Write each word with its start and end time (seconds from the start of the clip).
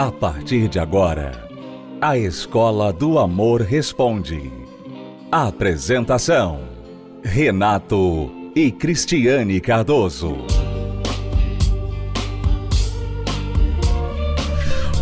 A 0.00 0.10
partir 0.10 0.66
de 0.66 0.78
agora, 0.78 1.46
a 2.00 2.16
Escola 2.16 2.90
do 2.90 3.18
Amor 3.18 3.60
Responde. 3.60 4.50
Apresentação: 5.30 6.62
Renato 7.22 8.32
e 8.56 8.72
Cristiane 8.72 9.60
Cardoso. 9.60 10.38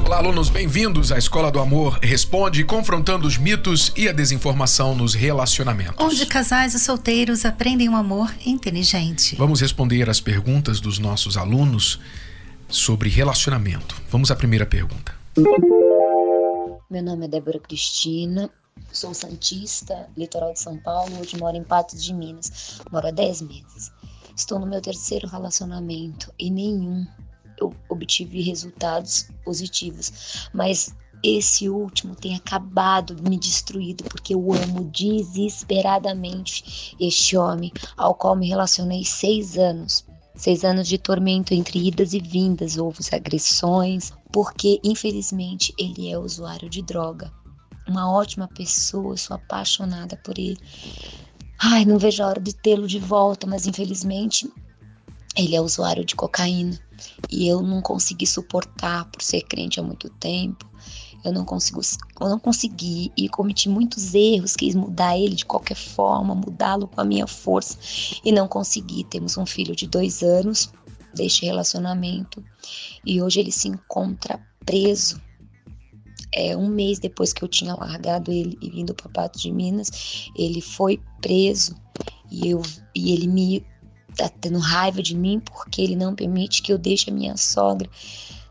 Olá, 0.04 0.18
alunos, 0.18 0.50
bem-vindos 0.50 1.12
à 1.12 1.18
Escola 1.18 1.52
do 1.52 1.60
Amor 1.60 2.00
Responde, 2.02 2.64
confrontando 2.64 3.24
os 3.28 3.38
mitos 3.38 3.92
e 3.96 4.08
a 4.08 4.12
desinformação 4.12 4.96
nos 4.96 5.14
relacionamentos. 5.14 6.04
Onde 6.04 6.26
casais 6.26 6.74
e 6.74 6.80
solteiros 6.80 7.44
aprendem 7.44 7.88
um 7.88 7.94
amor 7.94 8.34
inteligente. 8.44 9.36
Vamos 9.36 9.60
responder 9.60 10.10
as 10.10 10.18
perguntas 10.18 10.80
dos 10.80 10.98
nossos 10.98 11.36
alunos 11.36 12.00
sobre 12.68 13.08
relacionamento. 13.08 14.00
Vamos 14.10 14.30
à 14.30 14.36
primeira 14.36 14.66
pergunta. 14.66 15.14
Meu 16.90 17.02
nome 17.02 17.26
é 17.26 17.28
Débora 17.28 17.58
Cristina, 17.58 18.50
sou 18.92 19.14
santista, 19.14 20.08
litoral 20.16 20.52
de 20.52 20.60
São 20.60 20.76
Paulo, 20.78 21.20
hoje 21.20 21.38
moro 21.38 21.56
em 21.56 21.64
Patos 21.64 22.02
de 22.02 22.14
Minas. 22.14 22.80
Moro 22.90 23.08
há 23.08 23.10
10 23.10 23.42
meses. 23.42 23.92
Estou 24.36 24.58
no 24.58 24.66
meu 24.66 24.80
terceiro 24.80 25.28
relacionamento 25.28 26.32
e 26.38 26.50
nenhum 26.50 27.06
eu 27.60 27.74
obtive 27.88 28.40
resultados 28.40 29.28
positivos, 29.44 30.48
mas 30.52 30.94
esse 31.22 31.68
último 31.68 32.14
tem 32.14 32.36
acabado 32.36 33.16
me 33.28 33.36
destruído 33.36 34.04
porque 34.04 34.34
eu 34.34 34.52
amo 34.52 34.84
desesperadamente 34.84 36.94
este 37.00 37.36
homem 37.36 37.72
ao 37.96 38.14
qual 38.14 38.36
me 38.36 38.48
relacionei 38.48 39.04
seis 39.04 39.58
anos. 39.58 40.04
Seis 40.38 40.62
anos 40.62 40.86
de 40.86 40.98
tormento 40.98 41.52
entre 41.52 41.88
idas 41.88 42.14
e 42.14 42.20
vindas, 42.20 42.78
houve 42.78 43.00
agressões, 43.12 44.12
porque 44.32 44.80
infelizmente 44.84 45.74
ele 45.76 46.08
é 46.08 46.16
usuário 46.16 46.70
de 46.70 46.80
droga. 46.80 47.32
Uma 47.88 48.08
ótima 48.08 48.46
pessoa, 48.46 49.16
sou 49.16 49.34
apaixonada 49.34 50.16
por 50.16 50.38
ele. 50.38 50.56
Ai, 51.58 51.84
não 51.84 51.98
vejo 51.98 52.22
a 52.22 52.28
hora 52.28 52.40
de 52.40 52.54
tê-lo 52.54 52.86
de 52.86 53.00
volta, 53.00 53.48
mas 53.48 53.66
infelizmente 53.66 54.48
ele 55.36 55.56
é 55.56 55.60
usuário 55.60 56.04
de 56.04 56.14
cocaína 56.14 56.78
e 57.28 57.48
eu 57.48 57.60
não 57.60 57.82
consegui 57.82 58.26
suportar 58.26 59.06
por 59.06 59.20
ser 59.22 59.42
crente 59.42 59.80
há 59.80 59.82
muito 59.82 60.08
tempo. 60.08 60.64
Eu 61.24 61.32
não 61.32 61.44
consigo, 61.44 61.80
eu 62.20 62.28
não 62.28 62.38
consegui 62.38 63.12
e 63.16 63.28
cometi 63.28 63.68
muitos 63.68 64.14
erros, 64.14 64.54
quis 64.54 64.74
mudar 64.74 65.16
ele 65.18 65.34
de 65.34 65.44
qualquer 65.44 65.76
forma, 65.76 66.34
mudá-lo 66.34 66.86
com 66.86 67.00
a 67.00 67.04
minha 67.04 67.26
força 67.26 67.76
e 68.24 68.30
não 68.30 68.46
consegui. 68.46 69.04
Temos 69.04 69.36
um 69.36 69.44
filho 69.44 69.74
de 69.74 69.86
dois 69.86 70.22
anos 70.22 70.72
deste 71.14 71.44
relacionamento 71.44 72.42
e 73.04 73.20
hoje 73.20 73.40
ele 73.40 73.52
se 73.52 73.68
encontra 73.68 74.40
preso. 74.64 75.20
É 76.32 76.56
um 76.56 76.68
mês 76.68 76.98
depois 76.98 77.32
que 77.32 77.42
eu 77.42 77.48
tinha 77.48 77.74
largado 77.74 78.30
ele 78.30 78.56
e 78.60 78.70
vindo 78.70 78.94
para 78.94 79.08
Pato 79.08 79.38
de 79.38 79.50
Minas, 79.50 80.30
ele 80.36 80.60
foi 80.60 81.00
preso 81.20 81.74
e 82.30 82.48
eu 82.50 82.62
e 82.94 83.12
ele 83.12 83.26
me 83.26 83.66
tá 84.14 84.28
tendo 84.28 84.58
raiva 84.58 85.02
de 85.02 85.16
mim 85.16 85.40
porque 85.40 85.80
ele 85.80 85.96
não 85.96 86.14
permite 86.14 86.62
que 86.62 86.72
eu 86.72 86.78
deixe 86.78 87.10
a 87.10 87.14
minha 87.14 87.36
sogra 87.36 87.88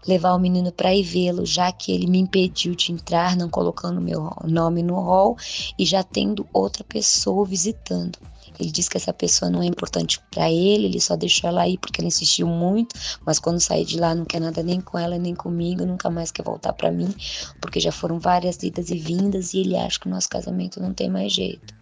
levar 0.08 0.34
o 0.34 0.40
menino 0.40 0.72
para 0.72 0.96
ir 0.96 1.04
vê-lo, 1.04 1.46
já 1.46 1.72
que 1.72 1.92
ele 1.92 2.08
me 2.08 2.18
impediu 2.18 2.74
de 2.74 2.92
entrar, 2.92 3.36
não 3.36 3.50
colocando 3.50 4.00
meu 4.00 4.32
nome 4.46 4.82
no 4.82 4.96
hall 4.96 5.36
e 5.78 5.86
já 5.86 6.04
tendo 6.04 6.48
outra 6.54 6.84
pessoa 6.84 7.46
visitando. 7.46 8.18
Ele 8.60 8.72
disse 8.72 8.90
que 8.90 8.98
essa 8.98 9.14
pessoa 9.14 9.52
não 9.52 9.62
é 9.62 9.66
importante 9.66 10.20
para 10.32 10.52
ele, 10.52 10.86
ele 10.86 11.00
só 11.00 11.16
deixou 11.16 11.50
ela 11.50 11.68
ir 11.68 11.78
porque 11.78 12.02
ela 12.02 12.08
insistiu 12.08 12.48
muito, 12.48 12.96
mas 13.24 13.40
quando 13.40 13.60
sair 13.60 13.86
de 13.86 14.00
lá 14.00 14.16
não 14.16 14.26
quer 14.26 14.42
nada 14.42 14.64
nem 14.64 14.82
com 14.82 14.98
ela 14.98 15.18
nem 15.18 15.36
comigo, 15.36 15.86
nunca 15.86 16.10
mais 16.10 16.32
quer 16.32 16.44
voltar 16.44 16.74
para 16.74 16.92
mim, 16.92 17.14
porque 17.62 17.80
já 17.80 17.92
foram 17.92 18.20
várias 18.20 18.64
idas 18.64 18.90
e 18.90 18.98
vindas 18.98 19.54
e 19.54 19.60
ele 19.60 19.76
acha 19.76 20.00
que 20.00 20.08
o 20.08 20.10
nosso 20.10 20.30
casamento 20.30 20.82
não 20.82 20.94
tem 20.94 21.10
mais 21.10 21.32
jeito. 21.32 21.76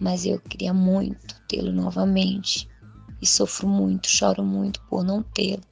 Mas 0.00 0.24
eu 0.24 0.40
queria 0.40 0.72
muito 0.72 1.34
tê-lo 1.46 1.72
novamente 1.72 2.68
e 3.20 3.26
sofro 3.26 3.68
muito, 3.68 4.08
choro 4.08 4.42
muito 4.44 4.80
por 4.88 5.04
não 5.04 5.22
tê-lo. 5.22 5.62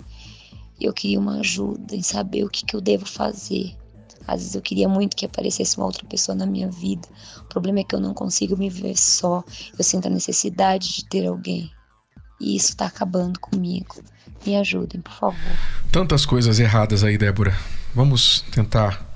E 0.78 0.84
eu 0.84 0.92
queria 0.92 1.18
uma 1.18 1.40
ajuda 1.40 1.94
em 1.94 2.02
saber 2.02 2.44
o 2.44 2.48
que, 2.48 2.64
que 2.64 2.74
eu 2.74 2.80
devo 2.80 3.06
fazer. 3.06 3.74
Às 4.26 4.40
vezes 4.40 4.54
eu 4.54 4.62
queria 4.62 4.88
muito 4.88 5.16
que 5.16 5.24
aparecesse 5.24 5.76
uma 5.76 5.86
outra 5.86 6.04
pessoa 6.04 6.34
na 6.34 6.46
minha 6.46 6.68
vida. 6.68 7.08
O 7.40 7.44
problema 7.44 7.80
é 7.80 7.84
que 7.84 7.94
eu 7.94 8.00
não 8.00 8.12
consigo 8.12 8.56
me 8.56 8.68
ver 8.68 8.96
só. 8.96 9.44
Eu 9.78 9.84
sinto 9.84 10.06
a 10.08 10.10
necessidade 10.10 10.92
de 10.94 11.04
ter 11.08 11.26
alguém. 11.26 11.70
E 12.40 12.56
isso 12.56 12.70
está 12.70 12.86
acabando 12.86 13.38
comigo. 13.38 14.02
Me 14.44 14.56
ajudem, 14.56 15.00
por 15.00 15.12
favor. 15.12 15.58
Tantas 15.90 16.26
coisas 16.26 16.58
erradas 16.58 17.02
aí, 17.04 17.16
Débora. 17.16 17.56
Vamos 17.94 18.44
tentar 18.50 19.06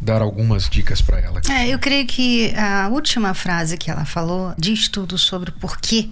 dar 0.00 0.20
algumas 0.20 0.68
dicas 0.68 1.00
para 1.00 1.20
ela. 1.20 1.40
É, 1.48 1.68
eu 1.68 1.78
creio 1.78 2.06
que 2.06 2.52
a 2.56 2.88
última 2.88 3.34
frase 3.34 3.78
que 3.78 3.90
ela 3.90 4.04
falou 4.04 4.54
diz 4.58 4.88
tudo 4.88 5.16
sobre 5.16 5.50
o 5.50 5.52
porquê 5.54 6.08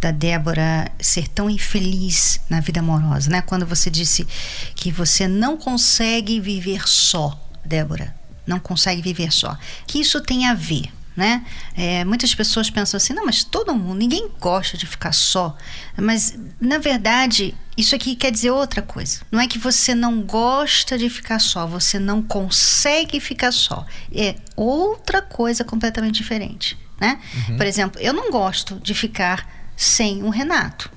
da 0.00 0.10
Débora 0.10 0.90
ser 1.00 1.28
tão 1.28 1.48
infeliz 1.48 2.40
na 2.48 2.60
vida 2.60 2.80
amorosa, 2.80 3.30
né? 3.30 3.42
Quando 3.42 3.66
você 3.66 3.90
disse 3.90 4.26
que 4.74 4.90
você 4.90 5.26
não 5.26 5.56
consegue 5.56 6.40
viver 6.40 6.86
só, 6.86 7.40
Débora, 7.64 8.14
não 8.46 8.58
consegue 8.58 9.02
viver 9.02 9.32
só. 9.32 9.56
Que 9.86 10.00
isso 10.00 10.20
tem 10.20 10.46
a 10.46 10.54
ver, 10.54 10.92
né? 11.16 11.44
É, 11.74 12.04
muitas 12.04 12.34
pessoas 12.34 12.70
pensam 12.70 12.98
assim, 12.98 13.14
não, 13.14 13.24
mas 13.24 13.42
todo 13.42 13.74
mundo, 13.74 13.98
ninguém 13.98 14.28
gosta 14.38 14.76
de 14.76 14.86
ficar 14.86 15.12
só. 15.12 15.56
Mas 15.96 16.38
na 16.60 16.78
verdade, 16.78 17.54
isso 17.76 17.94
aqui 17.94 18.14
quer 18.14 18.30
dizer 18.30 18.50
outra 18.50 18.82
coisa. 18.82 19.20
Não 19.30 19.40
é 19.40 19.48
que 19.48 19.58
você 19.58 19.94
não 19.94 20.22
gosta 20.22 20.96
de 20.96 21.08
ficar 21.08 21.38
só, 21.38 21.66
você 21.66 21.98
não 21.98 22.22
consegue 22.22 23.18
ficar 23.18 23.52
só. 23.52 23.84
É 24.12 24.36
outra 24.54 25.20
coisa 25.22 25.64
completamente 25.64 26.16
diferente, 26.16 26.78
né? 27.00 27.18
Uhum. 27.48 27.56
Por 27.56 27.66
exemplo, 27.66 28.00
eu 28.00 28.12
não 28.12 28.30
gosto 28.30 28.78
de 28.80 28.94
ficar 28.94 29.56
sem 29.76 30.22
um 30.22 30.30
Renato. 30.30 30.90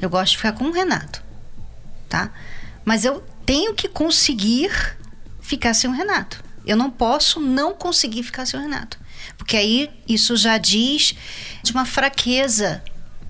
Eu 0.00 0.10
gosto 0.10 0.32
de 0.32 0.36
ficar 0.38 0.52
com 0.52 0.64
o 0.64 0.72
Renato, 0.72 1.22
tá? 2.08 2.30
Mas 2.84 3.04
eu 3.04 3.20
tenho 3.44 3.74
que 3.74 3.88
conseguir 3.88 4.70
ficar 5.40 5.74
sem 5.74 5.88
o 5.88 5.92
Renato. 5.92 6.42
Eu 6.66 6.76
não 6.76 6.90
posso 6.90 7.40
não 7.40 7.74
conseguir 7.74 8.22
ficar 8.22 8.44
sem 8.46 8.58
o 8.58 8.62
Renato. 8.62 8.98
Porque 9.36 9.56
aí 9.56 9.90
isso 10.06 10.36
já 10.36 10.58
diz 10.58 11.14
de 11.62 11.72
uma 11.72 11.86
fraqueza, 11.86 12.82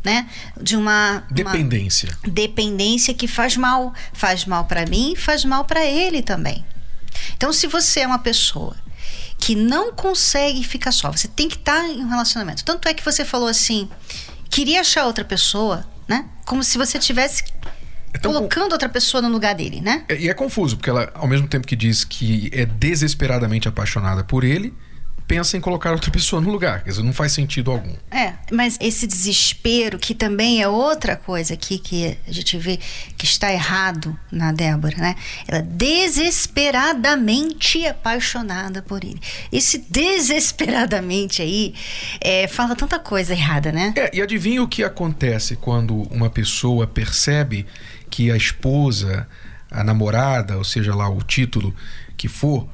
né? 0.04 0.28
De 0.60 0.76
uma 0.76 1.24
dependência. 1.30 2.08
Uma 2.24 2.32
dependência 2.32 3.14
que 3.14 3.28
faz 3.28 3.56
mal, 3.56 3.94
faz 4.12 4.44
mal 4.44 4.64
para 4.64 4.86
mim, 4.86 5.14
faz 5.16 5.44
mal 5.44 5.64
para 5.64 5.84
ele 5.84 6.22
também. 6.22 6.64
Então, 7.36 7.52
se 7.52 7.66
você 7.66 8.00
é 8.00 8.06
uma 8.06 8.18
pessoa 8.18 8.76
que 9.38 9.54
não 9.54 9.92
consegue 9.92 10.64
ficar 10.64 10.92
só, 10.92 11.10
você 11.10 11.28
tem 11.28 11.48
que 11.48 11.56
estar 11.56 11.84
em 11.84 12.02
um 12.02 12.08
relacionamento. 12.08 12.64
Tanto 12.64 12.88
é 12.88 12.94
que 12.94 13.04
você 13.04 13.24
falou 13.24 13.48
assim: 13.48 13.88
queria 14.50 14.80
achar 14.80 15.06
outra 15.06 15.24
pessoa, 15.24 15.84
né? 16.06 16.26
Como 16.44 16.62
se 16.62 16.78
você 16.78 16.98
tivesse 16.98 17.44
então, 18.14 18.32
colocando 18.32 18.72
outra 18.72 18.88
pessoa 18.88 19.22
no 19.22 19.28
lugar 19.28 19.54
dele, 19.54 19.80
né? 19.80 20.04
É, 20.08 20.16
e 20.18 20.28
é 20.28 20.34
confuso, 20.34 20.76
porque 20.76 20.90
ela, 20.90 21.10
ao 21.14 21.26
mesmo 21.26 21.46
tempo 21.46 21.66
que 21.66 21.76
diz 21.76 22.04
que 22.04 22.50
é 22.52 22.64
desesperadamente 22.64 23.68
apaixonada 23.68 24.24
por 24.24 24.44
ele, 24.44 24.74
pensa 25.28 25.56
em 25.58 25.60
colocar 25.60 25.92
outra 25.92 26.10
pessoa 26.10 26.40
no 26.40 26.50
lugar. 26.50 26.82
Quer 26.82 26.88
dizer, 26.90 27.02
não 27.02 27.12
faz 27.12 27.32
sentido 27.32 27.70
algum. 27.70 27.92
É, 28.10 28.32
mas 28.50 28.78
esse 28.80 29.06
desespero, 29.06 29.98
que 29.98 30.14
também 30.14 30.62
é 30.62 30.68
outra 30.68 31.14
coisa 31.14 31.52
aqui 31.52 31.78
que 31.78 32.16
a 32.26 32.32
gente 32.32 32.56
vê 32.56 32.78
que 33.16 33.26
está 33.26 33.52
errado 33.52 34.18
na 34.32 34.50
Débora, 34.50 34.96
né? 34.96 35.14
Ela 35.46 35.58
é 35.58 35.62
desesperadamente 35.62 37.86
apaixonada 37.86 38.80
por 38.80 39.04
ele. 39.04 39.20
Esse 39.52 39.84
desesperadamente 39.90 41.42
aí 41.42 41.74
é, 42.20 42.48
fala 42.48 42.74
tanta 42.74 42.98
coisa 42.98 43.34
errada, 43.34 43.70
né? 43.70 43.92
É, 43.96 44.16
e 44.16 44.22
adivinha 44.22 44.62
o 44.62 44.68
que 44.68 44.82
acontece 44.82 45.56
quando 45.56 45.94
uma 46.10 46.30
pessoa 46.30 46.86
percebe 46.86 47.66
que 48.08 48.30
a 48.30 48.36
esposa, 48.36 49.28
a 49.70 49.84
namorada, 49.84 50.56
ou 50.56 50.64
seja 50.64 50.94
lá 50.94 51.06
o 51.06 51.22
título 51.22 51.74
que 52.16 52.28
for, 52.28 52.66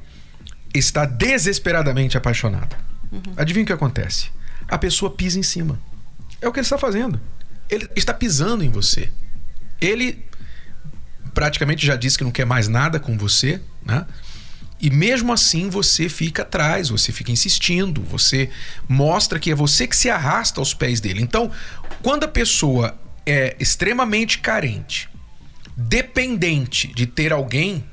está 0.77 1.05
desesperadamente 1.05 2.17
apaixonada. 2.17 2.77
Uhum. 3.11 3.21
Adivinha 3.37 3.63
o 3.63 3.67
que 3.67 3.73
acontece? 3.73 4.29
A 4.67 4.77
pessoa 4.77 5.11
pisa 5.11 5.39
em 5.39 5.43
cima. 5.43 5.79
É 6.41 6.47
o 6.47 6.51
que 6.51 6.59
ele 6.59 6.65
está 6.65 6.77
fazendo. 6.77 7.19
Ele 7.69 7.89
está 7.95 8.13
pisando 8.13 8.63
em 8.63 8.69
você. 8.69 9.09
Ele 9.79 10.25
praticamente 11.33 11.85
já 11.85 11.95
disse 11.95 12.17
que 12.17 12.23
não 12.23 12.31
quer 12.31 12.45
mais 12.45 12.67
nada 12.67 12.99
com 12.99 13.17
você, 13.17 13.61
né? 13.83 14.05
E 14.79 14.89
mesmo 14.89 15.31
assim 15.31 15.69
você 15.69 16.09
fica 16.09 16.41
atrás, 16.41 16.89
você 16.89 17.11
fica 17.11 17.31
insistindo, 17.31 18.01
você 18.03 18.49
mostra 18.87 19.39
que 19.39 19.49
é 19.49 19.55
você 19.55 19.87
que 19.87 19.95
se 19.95 20.09
arrasta 20.09 20.59
aos 20.59 20.73
pés 20.73 20.99
dele. 20.99 21.21
Então, 21.21 21.51
quando 22.03 22.25
a 22.25 22.27
pessoa 22.27 22.97
é 23.25 23.55
extremamente 23.59 24.39
carente, 24.39 25.09
dependente 25.75 26.87
de 26.93 27.05
ter 27.05 27.33
alguém, 27.33 27.83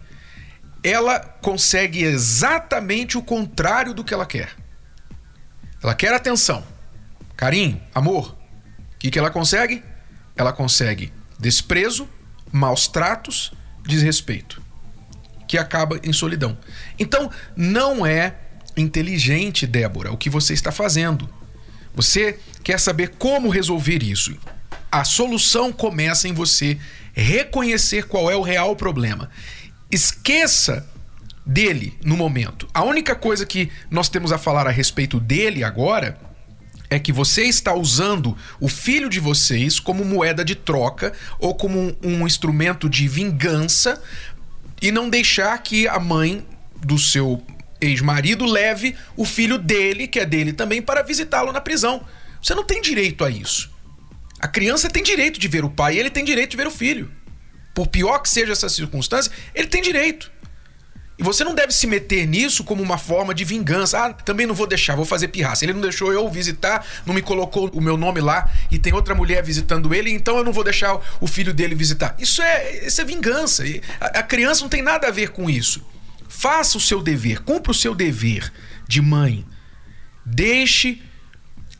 ela 0.83 1.21
consegue 1.21 2.03
exatamente 2.03 3.17
o 3.17 3.23
contrário 3.23 3.95
do 3.95 4.03
que 4.03 4.13
ela 4.13 4.27
quer. 4.27 4.51
Ela 5.83 5.95
quer 5.95 6.13
atenção, 6.13 6.65
carinho, 7.37 7.81
amor. 7.95 8.37
O 8.95 8.99
que, 8.99 9.11
que 9.11 9.19
ela 9.19 9.31
consegue? 9.31 9.83
Ela 10.37 10.53
consegue 10.53 11.13
desprezo, 11.39 12.09
maus 12.53 12.87
tratos, 12.87 13.53
desrespeito. 13.85 14.63
Que 15.49 15.59
acaba 15.59 16.01
em 16.03 16.13
solidão. 16.13 16.57
Então, 16.99 17.31
não 17.57 18.07
é 18.07 18.37
inteligente, 18.77 19.67
Débora, 19.67 20.13
o 20.13 20.17
que 20.17 20.31
você 20.31 20.55
está 20.55 20.73
fazendo. 20.73 21.29
Você 21.95 22.39
quer 22.63 22.79
saber 22.79 23.11
como 23.19 23.51
resolver 23.51 24.03
isso. 24.03 24.37
A 24.91 25.05
solução 25.05 25.73
começa 25.73 26.29
em 26.29 26.33
você 26.33 26.79
reconhecer 27.13 28.07
qual 28.07 28.31
é 28.31 28.37
o 28.37 28.43
real 28.43 28.75
problema. 28.77 29.29
Esqueça 29.93 30.89
dele 31.45 31.99
no 32.03 32.17
momento. 32.17 32.67
A 32.73 32.83
única 32.83 33.15
coisa 33.15 33.45
que 33.45 33.71
nós 33.91 34.09
temos 34.09 34.33
a 34.33 34.39
falar 34.39 34.67
a 34.67 34.71
respeito 34.71 35.21
dele 35.21 35.63
agora 35.63 36.19
é 36.89 36.99
que 36.99 37.13
você 37.13 37.43
está 37.45 37.75
usando 37.75 38.37
o 38.59 38.69
filho 38.69 39.11
de 39.11 39.21
vocês 39.21 39.79
como 39.79 40.03
moeda 40.03 40.43
de 40.43 40.55
troca 40.55 41.13
ou 41.39 41.55
como 41.55 41.79
um, 41.79 41.97
um 42.03 42.27
instrumento 42.27 42.89
de 42.89 43.07
vingança 43.07 44.03
e 44.81 44.91
não 44.91 45.11
deixar 45.11 45.57
que 45.63 45.87
a 45.87 45.99
mãe 45.99 46.47
do 46.77 46.99
seu 46.99 47.43
ex-marido 47.79 48.47
leve 48.47 48.97
o 49.15 49.27
filho 49.27 49.59
dele, 49.59 50.07
que 50.07 50.21
é 50.21 50.25
dele 50.25 50.55
também, 50.55 50.81
para 50.81 51.03
visitá-lo 51.03 51.53
na 51.53 51.61
prisão. 51.61 52.03
Você 52.43 52.55
não 52.55 52.65
tem 52.65 52.81
direito 52.81 53.25
a 53.25 53.31
isso. 53.31 53.71
A 54.41 54.49
criança 54.49 54.89
tem 54.89 55.03
direito 55.03 55.39
de 55.39 55.49
ver 55.49 55.65
o 55.65 55.71
pai 55.71 55.97
e 55.97 55.99
ele 55.99 56.11
tem 56.11 56.25
direito 56.25 56.53
de 56.53 56.57
ver 56.57 56.67
o 56.67 56.71
filho. 56.71 57.11
Por 57.75 57.87
pior 57.87 58.19
que 58.19 58.29
seja 58.29 58.53
essa 58.53 58.69
circunstância, 58.69 59.33
ele 59.55 59.69
tem 59.69 59.83
direito. 59.83 60.31
E 61.19 61.23
você 61.23 61.45
não 61.45 61.55
deve 61.55 61.73
se 61.73 61.87
meter 61.87 62.27
nisso 62.27 62.65
como 62.65 62.83
uma 62.83 62.99
forma 62.99 63.35
de 63.35 63.45
vingança. 63.45 64.07
Ah, 64.07 64.13
também 64.13 64.47
não 64.47 64.55
vou 64.55 64.67
deixar, 64.67 64.97
vou 64.97 65.05
fazer 65.05 65.29
pirraça. 65.29 65.65
Ele 65.65 65.73
não 65.73 65.81
deixou 65.81 66.13
eu 66.13 66.29
visitar, 66.29 66.85
não 67.07 67.15
me 67.15 67.23
colocou 67.23 67.69
o 67.69 67.81
meu 67.81 67.97
nome 67.97 68.21
lá 68.21 68.51
e 68.71 68.79
tem 68.79 68.93
outra 68.93 69.15
mulher 69.15 69.43
visitando 69.43 69.95
ele, 69.95 70.11
então 70.11 70.37
eu 70.37 70.45
não 70.45 70.53
vou 70.53 70.65
deixar 70.65 71.01
o 71.21 71.27
filho 71.27 71.55
dele 71.55 71.75
visitar. 71.75 72.17
Isso 72.19 72.43
é, 72.43 72.87
isso 72.87 73.01
é 73.01 73.05
vingança. 73.05 73.63
A 74.01 74.23
criança 74.23 74.63
não 74.63 74.69
tem 74.69 74.83
nada 74.83 75.07
a 75.07 75.11
ver 75.11 75.31
com 75.31 75.49
isso. 75.49 75.87
Faça 76.29 76.79
o 76.79 76.81
seu 76.81 77.03
dever, 77.03 77.41
cumpra 77.41 77.71
o 77.71 77.75
seu 77.75 77.95
dever 77.95 78.53
de 78.89 79.01
mãe. 79.01 79.47
Deixe 80.25 81.03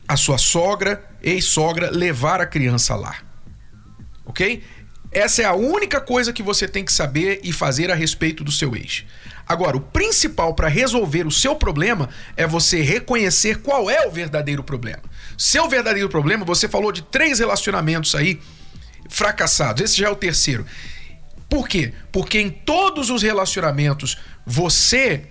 a 0.07 0.15
sua 0.15 0.37
sogra, 0.37 1.03
ex-sogra, 1.21 1.89
levar 1.89 2.39
a 2.39 2.45
criança 2.45 2.95
lá. 2.95 3.17
Ok? 4.25 4.63
Essa 5.13 5.43
é 5.43 5.45
a 5.45 5.53
única 5.53 6.01
coisa 6.01 6.33
que 6.33 6.41
você 6.41 6.67
tem 6.67 6.83
que 6.83 6.91
saber 6.91 7.39
e 7.43 7.53
fazer 7.53 7.91
a 7.91 7.95
respeito 7.95 8.43
do 8.43 8.51
seu 8.51 8.75
ex. 8.75 9.05
Agora, 9.47 9.77
o 9.77 9.81
principal 9.81 10.55
para 10.55 10.67
resolver 10.67 11.27
o 11.27 11.31
seu 11.31 11.55
problema 11.55 12.09
é 12.35 12.47
você 12.47 12.81
reconhecer 12.81 13.59
qual 13.61 13.89
é 13.89 14.07
o 14.07 14.11
verdadeiro 14.11 14.63
problema. 14.63 15.03
Seu 15.37 15.67
verdadeiro 15.67 16.09
problema, 16.09 16.45
você 16.45 16.67
falou 16.67 16.91
de 16.91 17.03
três 17.03 17.39
relacionamentos 17.39 18.15
aí 18.15 18.41
fracassados. 19.09 19.83
Esse 19.83 19.97
já 19.97 20.07
é 20.07 20.09
o 20.09 20.15
terceiro. 20.15 20.65
Por 21.49 21.67
quê? 21.67 21.93
Porque 22.11 22.39
em 22.39 22.49
todos 22.49 23.09
os 23.09 23.21
relacionamentos 23.21 24.17
você 24.45 25.25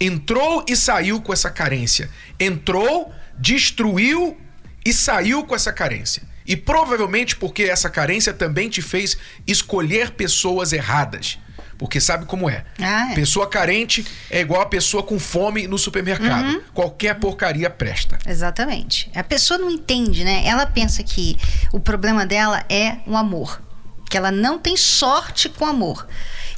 entrou 0.00 0.64
e 0.68 0.76
saiu 0.76 1.20
com 1.20 1.32
essa 1.32 1.50
carência. 1.50 2.10
Entrou, 2.38 3.12
destruiu 3.38 4.38
e 4.84 4.92
saiu 4.92 5.44
com 5.44 5.54
essa 5.56 5.72
carência. 5.72 6.22
E 6.46 6.56
provavelmente 6.56 7.36
porque 7.36 7.64
essa 7.64 7.88
carência 7.88 8.32
também 8.32 8.68
te 8.68 8.82
fez 8.82 9.16
escolher 9.46 10.10
pessoas 10.10 10.72
erradas. 10.72 11.38
Porque 11.78 12.00
sabe 12.00 12.26
como 12.26 12.48
é. 12.48 12.64
Ah, 12.78 13.12
é. 13.12 13.14
Pessoa 13.14 13.48
carente 13.48 14.06
é 14.30 14.40
igual 14.40 14.62
a 14.62 14.66
pessoa 14.66 15.02
com 15.02 15.18
fome 15.18 15.66
no 15.66 15.76
supermercado. 15.76 16.46
Uhum. 16.46 16.60
Qualquer 16.72 17.18
porcaria 17.18 17.68
presta. 17.68 18.18
Exatamente. 18.26 19.10
A 19.14 19.24
pessoa 19.24 19.58
não 19.58 19.70
entende, 19.70 20.24
né? 20.24 20.46
Ela 20.46 20.66
pensa 20.66 21.02
que 21.02 21.36
o 21.72 21.80
problema 21.80 22.24
dela 22.24 22.64
é 22.68 22.98
o 23.06 23.16
amor. 23.16 23.60
Que 24.08 24.16
ela 24.16 24.30
não 24.30 24.58
tem 24.58 24.76
sorte 24.76 25.48
com 25.48 25.66
amor. 25.66 26.06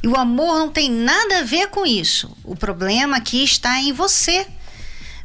E 0.03 0.07
o 0.07 0.15
amor 0.15 0.59
não 0.59 0.69
tem 0.69 0.91
nada 0.91 1.39
a 1.39 1.43
ver 1.43 1.67
com 1.67 1.85
isso. 1.85 2.37
O 2.43 2.55
problema 2.55 3.17
aqui 3.17 3.43
está 3.43 3.79
em 3.79 3.91
você. 3.91 4.45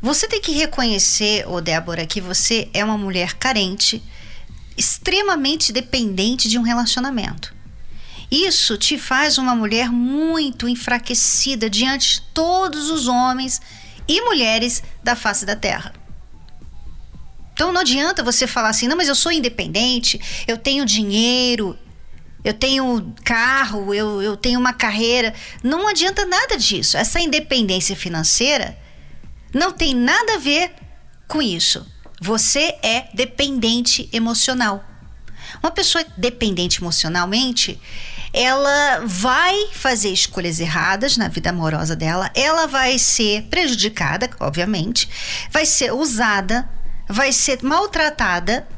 Você 0.01 0.27
tem 0.27 0.41
que 0.41 0.53
reconhecer, 0.53 1.47
ô 1.47 1.61
Débora, 1.61 2.07
que 2.07 2.21
você 2.21 2.69
é 2.73 2.83
uma 2.83 2.97
mulher 2.97 3.35
carente 3.35 4.03
extremamente 4.77 5.73
dependente 5.73 6.49
de 6.49 6.59
um 6.59 6.63
relacionamento. 6.63 7.55
Isso 8.31 8.79
te 8.79 8.97
faz 8.97 9.37
uma 9.37 9.55
mulher 9.55 9.91
muito 9.91 10.67
enfraquecida 10.67 11.69
diante 11.69 12.15
de 12.15 12.21
todos 12.33 12.89
os 12.89 13.07
homens 13.07 13.61
e 14.09 14.21
mulheres 14.23 14.83
da 15.05 15.15
face 15.15 15.45
da 15.45 15.55
terra. 15.55 15.93
Então 17.53 17.71
não 17.73 17.83
adianta 17.83 18.23
você 18.23 18.47
falar 18.47 18.71
assim, 18.71 18.89
não, 18.89 18.97
mas 18.97 19.09
eu 19.09 19.15
sou 19.15 19.31
independente, 19.31 20.19
eu 20.49 20.57
tenho 20.57 20.87
dinheiro, 20.87 21.79
eu 22.45 22.55
tenho 22.55 23.15
carro, 23.23 23.95
eu, 23.95 24.21
eu 24.23 24.37
tenho 24.37 24.59
uma 24.59 24.73
carreira. 24.73 25.35
Não 25.63 25.87
adianta 25.87 26.25
nada 26.25 26.57
disso. 26.57 26.97
Essa 26.97 27.21
independência 27.21 27.95
financeira 27.95 28.77
não 29.55 29.71
tem 29.71 29.95
nada 29.95 30.35
a 30.35 30.39
ver 30.39 30.73
com 31.29 31.41
isso. 31.41 31.87
Você 32.25 32.77
é 32.85 33.09
dependente 33.13 34.09
emocional. 34.13 34.85
Uma 35.61 35.73
pessoa 35.73 36.05
dependente 36.17 36.81
emocionalmente, 36.81 37.81
ela 38.33 39.03
vai 39.05 39.71
fazer 39.73 40.11
escolhas 40.11 40.61
erradas 40.61 41.17
na 41.17 41.27
vida 41.27 41.51
amorosa 41.51 41.97
dela, 41.97 42.31
ela 42.33 42.69
vai 42.69 42.97
ser 42.97 43.43
prejudicada, 43.51 44.31
obviamente, 44.39 45.09
vai 45.51 45.67
ser 45.67 45.93
usada, 45.93 46.69
vai 47.09 47.33
ser 47.33 47.61
maltratada 47.61 48.69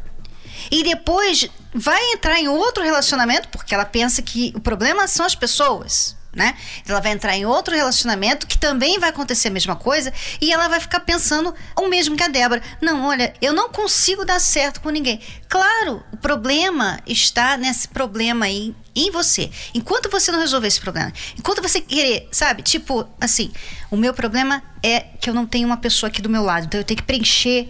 e 0.70 0.82
depois 0.82 1.46
vai 1.74 2.00
entrar 2.14 2.40
em 2.40 2.48
outro 2.48 2.82
relacionamento 2.82 3.48
porque 3.50 3.74
ela 3.74 3.84
pensa 3.84 4.22
que 4.22 4.54
o 4.56 4.60
problema 4.60 5.06
são 5.06 5.26
as 5.26 5.34
pessoas 5.34 6.16
né? 6.34 6.56
Ela 6.86 7.00
vai 7.00 7.12
entrar 7.12 7.36
em 7.36 7.46
outro 7.46 7.74
relacionamento 7.74 8.46
que 8.46 8.58
também 8.58 8.98
vai 8.98 9.10
acontecer 9.10 9.48
a 9.48 9.50
mesma 9.50 9.76
coisa 9.76 10.12
e 10.40 10.52
ela 10.52 10.68
vai 10.68 10.80
ficar 10.80 11.00
pensando 11.00 11.54
o 11.76 11.88
mesmo 11.88 12.16
que 12.16 12.22
a 12.22 12.28
Débora. 12.28 12.62
Não, 12.80 13.06
olha, 13.06 13.32
eu 13.40 13.52
não 13.52 13.68
consigo 13.68 14.24
dar 14.24 14.40
certo 14.40 14.80
com 14.80 14.90
ninguém. 14.90 15.20
Claro, 15.48 16.02
o 16.12 16.16
problema 16.16 17.00
está 17.06 17.56
nesse 17.56 17.88
problema 17.88 18.46
aí 18.46 18.74
em 18.94 19.10
você. 19.10 19.50
Enquanto 19.74 20.10
você 20.10 20.30
não 20.32 20.40
resolver 20.40 20.68
esse 20.68 20.80
problema, 20.80 21.12
enquanto 21.38 21.62
você 21.62 21.80
querer, 21.80 22.28
sabe, 22.30 22.62
tipo 22.62 23.08
assim, 23.20 23.52
o 23.90 23.96
meu 23.96 24.12
problema 24.12 24.62
é 24.82 25.00
que 25.00 25.28
eu 25.28 25.34
não 25.34 25.46
tenho 25.46 25.66
uma 25.66 25.76
pessoa 25.76 26.08
aqui 26.08 26.20
do 26.20 26.28
meu 26.28 26.42
lado, 26.42 26.66
então 26.66 26.80
eu 26.80 26.84
tenho 26.84 26.98
que 26.98 27.04
preencher 27.04 27.68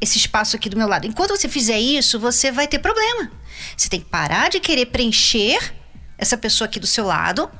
esse 0.00 0.18
espaço 0.18 0.56
aqui 0.56 0.68
do 0.68 0.76
meu 0.76 0.86
lado. 0.86 1.06
Enquanto 1.06 1.30
você 1.30 1.48
fizer 1.48 1.78
isso, 1.78 2.18
você 2.20 2.52
vai 2.52 2.66
ter 2.68 2.78
problema. 2.78 3.30
Você 3.76 3.88
tem 3.88 4.00
que 4.00 4.06
parar 4.06 4.50
de 4.50 4.60
querer 4.60 4.86
preencher 4.86 5.58
essa 6.18 6.36
pessoa 6.36 6.66
aqui 6.66 6.78
do 6.78 6.86
seu 6.86 7.06
lado 7.06 7.50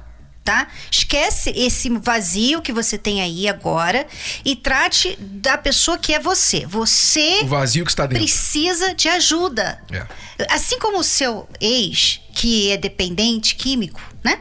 tá? 0.47 0.69
Esquece 0.89 1.51
esse 1.51 1.91
vazio 1.99 2.63
que 2.63 2.73
você 2.73 2.97
tem 2.97 3.21
aí 3.21 3.49
agora 3.49 4.07
e 4.45 4.55
trate 4.55 5.19
da 5.21 5.59
pessoa 5.59 5.99
que 5.99 6.15
é 6.15 6.21
você. 6.21 6.65
Você 6.65 7.41
o 7.43 7.49
vazio 7.49 7.85
que 7.85 7.91
está 7.91 8.07
dentro. 8.07 8.23
precisa 8.23 8.95
de 8.95 9.09
ajuda. 9.09 9.83
É. 9.91 10.07
Assim 10.49 10.79
como 10.79 11.01
o 11.01 11.05
seu 11.05 11.49
ex, 11.61 12.21
que 12.33 12.71
é 12.71 12.77
dependente 12.77 13.57
químico, 13.57 14.01
né? 14.23 14.41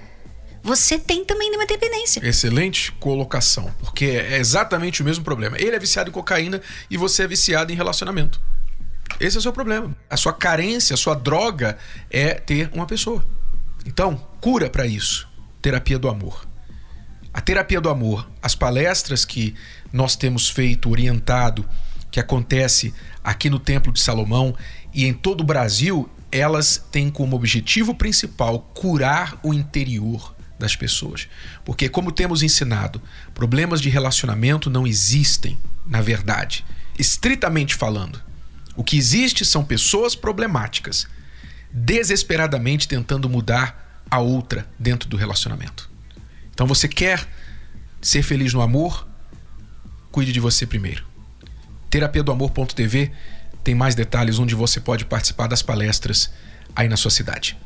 Você 0.61 0.99
tem 0.99 1.25
também 1.25 1.51
uma 1.55 1.65
dependência. 1.65 2.23
Excelente 2.23 2.91
colocação, 2.93 3.73
porque 3.79 4.05
é 4.05 4.37
exatamente 4.37 5.01
o 5.01 5.05
mesmo 5.05 5.23
problema. 5.23 5.57
Ele 5.59 5.75
é 5.75 5.79
viciado 5.79 6.09
em 6.09 6.13
cocaína 6.13 6.61
e 6.89 6.97
você 6.97 7.23
é 7.23 7.27
viciado 7.27 7.71
em 7.71 7.75
relacionamento. 7.75 8.39
Esse 9.19 9.37
é 9.37 9.39
o 9.39 9.41
seu 9.41 9.53
problema. 9.53 9.95
A 10.07 10.17
sua 10.17 10.33
carência, 10.33 10.93
a 10.93 10.97
sua 10.97 11.15
droga 11.15 11.77
é 12.11 12.35
ter 12.35 12.69
uma 12.73 12.85
pessoa. 12.85 13.25
Então, 13.85 14.15
cura 14.39 14.69
para 14.69 14.85
isso 14.85 15.34
terapia 15.65 15.97
do 15.97 16.07
amor. 16.07 16.47
A 17.33 17.41
terapia 17.41 17.81
do 17.81 17.89
amor, 17.89 18.29
as 18.39 18.53
palestras 18.53 19.25
que 19.25 19.55
nós 19.91 20.15
temos 20.15 20.47
feito, 20.47 20.91
orientado, 20.91 21.67
que 22.11 22.19
acontece 22.19 22.93
aqui 23.23 23.49
no 23.49 23.57
Templo 23.57 23.91
de 23.91 23.99
Salomão 23.99 24.55
e 24.93 25.05
em 25.07 25.13
todo 25.13 25.41
o 25.41 25.43
Brasil, 25.43 26.07
elas 26.31 26.85
têm 26.91 27.09
como 27.09 27.35
objetivo 27.35 27.95
principal 27.95 28.59
curar 28.75 29.39
o 29.41 29.55
interior 29.55 30.35
das 30.59 30.75
pessoas. 30.75 31.27
Porque, 31.65 31.89
como 31.89 32.11
temos 32.11 32.43
ensinado, 32.43 33.01
problemas 33.33 33.81
de 33.81 33.89
relacionamento 33.89 34.69
não 34.69 34.85
existem, 34.85 35.57
na 35.83 35.99
verdade, 35.99 36.63
estritamente 36.99 37.73
falando. 37.73 38.21
O 38.75 38.83
que 38.83 38.97
existe 38.97 39.43
são 39.43 39.65
pessoas 39.65 40.13
problemáticas, 40.13 41.07
desesperadamente 41.71 42.87
tentando 42.87 43.27
mudar 43.27 43.84
a 44.15 44.19
outra 44.19 44.67
dentro 44.79 45.07
do 45.09 45.17
relacionamento. 45.17 45.89
Então 46.53 46.65
você 46.65 46.87
quer 46.87 47.27
ser 48.01 48.23
feliz 48.23 48.53
no 48.53 48.61
amor? 48.61 49.07
Cuide 50.11 50.31
de 50.31 50.39
você 50.39 50.65
primeiro. 50.65 51.03
Terapia 51.89 52.23
do 52.23 52.31
Amor.tv 52.31 53.11
tem 53.63 53.75
mais 53.75 53.95
detalhes 53.95 54.39
onde 54.39 54.55
você 54.55 54.79
pode 54.79 55.05
participar 55.05 55.47
das 55.47 55.61
palestras 55.61 56.31
aí 56.75 56.87
na 56.87 56.97
sua 56.97 57.11
cidade. 57.11 57.57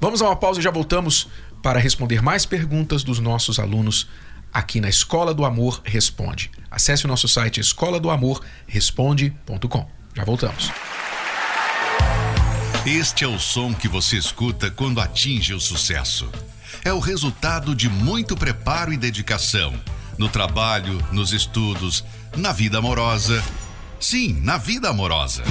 Vamos 0.00 0.22
a 0.22 0.26
uma 0.26 0.36
pausa 0.36 0.60
e 0.60 0.62
já 0.62 0.70
voltamos 0.70 1.28
para 1.62 1.78
responder 1.78 2.22
mais 2.22 2.46
perguntas 2.46 3.02
dos 3.02 3.18
nossos 3.18 3.58
alunos 3.58 4.08
aqui 4.52 4.80
na 4.80 4.88
Escola 4.88 5.34
do 5.34 5.44
Amor 5.44 5.80
Responde. 5.84 6.50
Acesse 6.70 7.04
o 7.04 7.08
nosso 7.08 7.28
site 7.28 7.60
escola 7.60 7.98
do 7.98 8.10
amor 8.10 8.42
responde.com. 8.66 9.90
Já 10.14 10.24
voltamos. 10.24 10.70
Este 12.86 13.24
é 13.24 13.28
o 13.28 13.38
som 13.38 13.74
que 13.74 13.88
você 13.88 14.16
escuta 14.16 14.70
quando 14.70 15.00
atinge 15.00 15.52
o 15.54 15.60
sucesso. 15.60 16.30
é 16.84 16.92
o 16.92 17.00
resultado 17.00 17.74
de 17.74 17.88
muito 17.88 18.36
preparo 18.36 18.92
e 18.92 18.96
dedicação 18.96 19.74
no 20.16 20.28
trabalho, 20.28 20.98
nos 21.12 21.32
estudos, 21.32 22.04
na 22.36 22.52
vida 22.52 22.78
amorosa. 22.78 23.42
Sim, 24.00 24.40
na 24.42 24.56
vida 24.58 24.88
amorosa. 24.88 25.42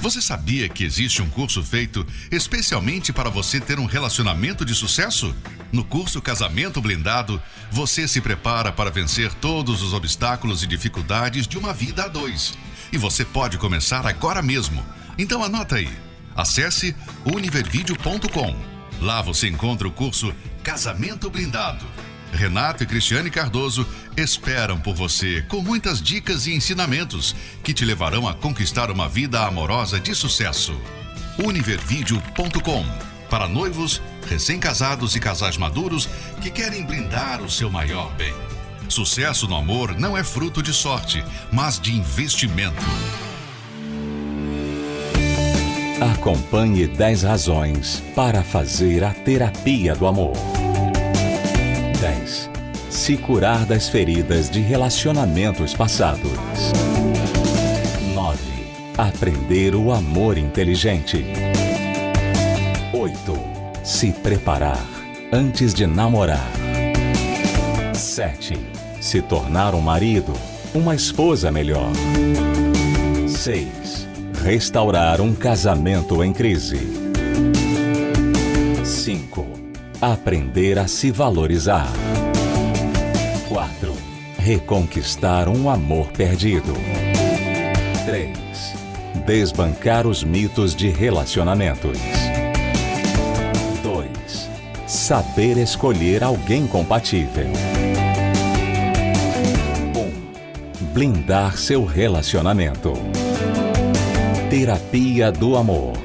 Você 0.00 0.20
sabia 0.20 0.68
que 0.68 0.84
existe 0.84 1.20
um 1.22 1.28
curso 1.28 1.62
feito 1.62 2.06
especialmente 2.30 3.12
para 3.12 3.30
você 3.30 3.60
ter 3.60 3.78
um 3.78 3.86
relacionamento 3.86 4.64
de 4.64 4.74
sucesso? 4.74 5.34
No 5.70 5.84
curso 5.84 6.20
Casamento 6.20 6.80
Blindado, 6.80 7.40
você 7.70 8.08
se 8.08 8.20
prepara 8.20 8.72
para 8.72 8.90
vencer 8.90 9.32
todos 9.34 9.82
os 9.82 9.92
obstáculos 9.92 10.62
e 10.62 10.66
dificuldades 10.66 11.46
de 11.46 11.58
uma 11.58 11.72
vida 11.72 12.04
a 12.04 12.08
dois. 12.08 12.54
E 12.92 12.98
você 12.98 13.24
pode 13.24 13.58
começar 13.58 14.06
agora 14.06 14.42
mesmo. 14.42 14.84
Então 15.18 15.42
anota 15.42 15.76
aí. 15.76 16.11
Acesse 16.36 16.94
univervideo.com. 17.24 18.56
Lá 19.00 19.20
você 19.22 19.48
encontra 19.48 19.86
o 19.86 19.92
curso 19.92 20.32
Casamento 20.62 21.28
Blindado 21.28 21.84
Renato 22.32 22.82
e 22.82 22.86
Cristiane 22.86 23.30
Cardoso 23.30 23.86
esperam 24.16 24.80
por 24.80 24.94
você 24.94 25.42
com 25.48 25.60
muitas 25.60 26.00
dicas 26.00 26.46
e 26.46 26.54
ensinamentos 26.54 27.36
que 27.62 27.74
te 27.74 27.84
levarão 27.84 28.26
a 28.26 28.34
conquistar 28.34 28.90
uma 28.90 29.08
vida 29.08 29.44
amorosa 29.46 30.00
de 30.00 30.14
sucesso. 30.14 30.74
Univervideo.com 31.38 32.84
para 33.28 33.48
noivos, 33.48 34.02
recém-casados 34.28 35.16
e 35.16 35.20
casais 35.20 35.56
maduros 35.56 36.06
que 36.42 36.50
querem 36.50 36.84
blindar 36.84 37.40
o 37.42 37.50
seu 37.50 37.70
maior 37.70 38.12
bem. 38.12 38.34
Sucesso 38.88 39.48
no 39.48 39.56
amor 39.56 39.98
não 39.98 40.16
é 40.16 40.22
fruto 40.22 40.62
de 40.62 40.72
sorte, 40.72 41.24
mas 41.50 41.80
de 41.80 41.94
investimento. 41.94 42.82
Acompanhe 46.22 46.86
10 46.86 47.24
razões 47.24 48.00
para 48.14 48.44
fazer 48.44 49.02
a 49.02 49.10
terapia 49.10 49.92
do 49.96 50.06
amor. 50.06 50.34
10. 52.00 52.48
Se 52.88 53.16
curar 53.16 53.66
das 53.66 53.88
feridas 53.88 54.48
de 54.48 54.60
relacionamentos 54.60 55.74
passados. 55.74 56.30
9. 58.14 58.38
Aprender 58.96 59.74
o 59.74 59.90
amor 59.90 60.38
inteligente. 60.38 61.26
8. 62.92 63.14
Se 63.82 64.12
preparar 64.12 64.86
antes 65.32 65.74
de 65.74 65.88
namorar. 65.88 66.52
7. 67.94 68.60
Se 69.00 69.20
tornar 69.20 69.74
um 69.74 69.80
marido, 69.80 70.32
uma 70.72 70.94
esposa 70.94 71.50
melhor. 71.50 71.90
6. 73.26 73.81
Restaurar 74.44 75.20
um 75.20 75.36
casamento 75.36 76.22
em 76.22 76.32
crise. 76.32 76.80
5 78.84 79.46
Aprender 80.00 80.80
a 80.80 80.88
se 80.88 81.12
valorizar. 81.12 81.86
4. 83.48 83.94
Reconquistar 84.36 85.48
um 85.48 85.70
amor 85.70 86.08
perdido. 86.08 86.74
3. 88.04 88.36
Desbancar 89.24 90.08
os 90.08 90.24
mitos 90.24 90.74
de 90.74 90.88
relacionamentos. 90.90 91.98
2. 93.80 94.50
Saber 94.88 95.56
escolher 95.56 96.24
alguém 96.24 96.66
compatível. 96.66 97.46
1. 100.80 100.86
Blindar 100.92 101.56
seu 101.56 101.84
relacionamento. 101.84 102.92
Terapia 104.52 105.32
do 105.32 105.56
Amor. 105.56 105.96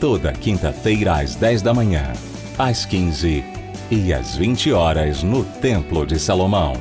Toda 0.00 0.32
quinta-feira 0.32 1.20
às 1.20 1.34
10 1.34 1.60
da 1.60 1.74
manhã 1.74 2.10
às 2.58 2.86
15 2.86 3.44
e 3.90 4.14
às 4.14 4.34
20 4.34 4.72
horas 4.72 5.22
no 5.22 5.44
Templo 5.44 6.06
de 6.06 6.18
Salomão. 6.18 6.72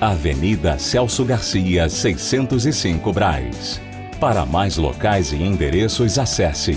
Avenida 0.00 0.76
Celso 0.76 1.24
Garcia, 1.24 1.88
605 1.88 3.12
Braz. 3.12 3.80
Para 4.18 4.44
mais 4.44 4.76
locais 4.76 5.30
e 5.30 5.36
endereços, 5.36 6.18
acesse 6.18 6.76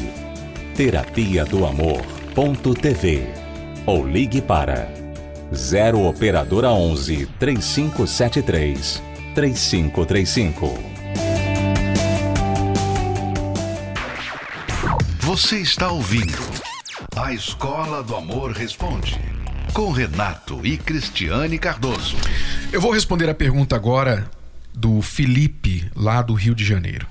terapia 0.76 1.44
do 1.44 1.66
amor.tv 1.66 3.28
ou 3.88 4.08
ligue 4.08 4.40
para 4.40 4.88
0 5.52 6.06
operadora 6.06 6.70
11 6.70 7.26
3573 7.40 9.02
3535. 9.34 10.93
Você 15.26 15.60
está 15.60 15.90
ouvindo 15.90 16.38
a 17.16 17.34
Escola 17.34 18.04
do 18.04 18.14
Amor 18.14 18.52
Responde, 18.52 19.18
com 19.74 19.90
Renato 19.90 20.60
e 20.68 20.78
Cristiane 20.78 21.58
Cardoso. 21.58 22.18
Eu 22.74 22.82
vou 22.82 22.92
responder 22.92 23.30
a 23.30 23.34
pergunta 23.34 23.74
agora 23.74 24.30
do 24.74 25.02
Felipe, 25.02 25.90
lá 25.96 26.22
do 26.22 26.34
Rio 26.34 26.54
de 26.54 26.66
Janeiro. 26.66 27.08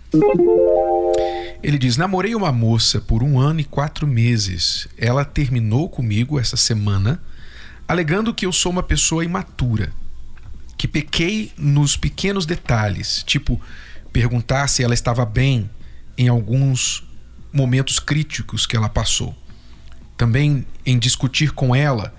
Ele 1.62 1.78
diz: 1.78 1.96
Namorei 1.96 2.34
uma 2.34 2.52
moça 2.52 3.00
por 3.00 3.22
um 3.22 3.40
ano 3.40 3.60
e 3.60 3.64
quatro 3.64 4.06
meses. 4.06 4.86
Ela 4.98 5.24
terminou 5.24 5.88
comigo 5.88 6.38
essa 6.38 6.58
semana, 6.58 7.18
alegando 7.88 8.34
que 8.34 8.44
eu 8.44 8.52
sou 8.52 8.70
uma 8.70 8.82
pessoa 8.82 9.24
imatura, 9.24 9.90
que 10.76 10.86
pequei 10.86 11.50
nos 11.56 11.96
pequenos 11.96 12.44
detalhes, 12.44 13.24
tipo 13.26 13.58
perguntar 14.12 14.68
se 14.68 14.84
ela 14.84 14.92
estava 14.92 15.24
bem 15.24 15.70
em 16.18 16.28
alguns 16.28 17.10
momentos 17.52 17.98
críticos 17.98 18.66
que 18.66 18.76
ela 18.76 18.88
passou 18.88 19.36
também 20.22 20.64
em 20.86 21.00
discutir 21.00 21.50
com 21.50 21.74
ela, 21.74 22.14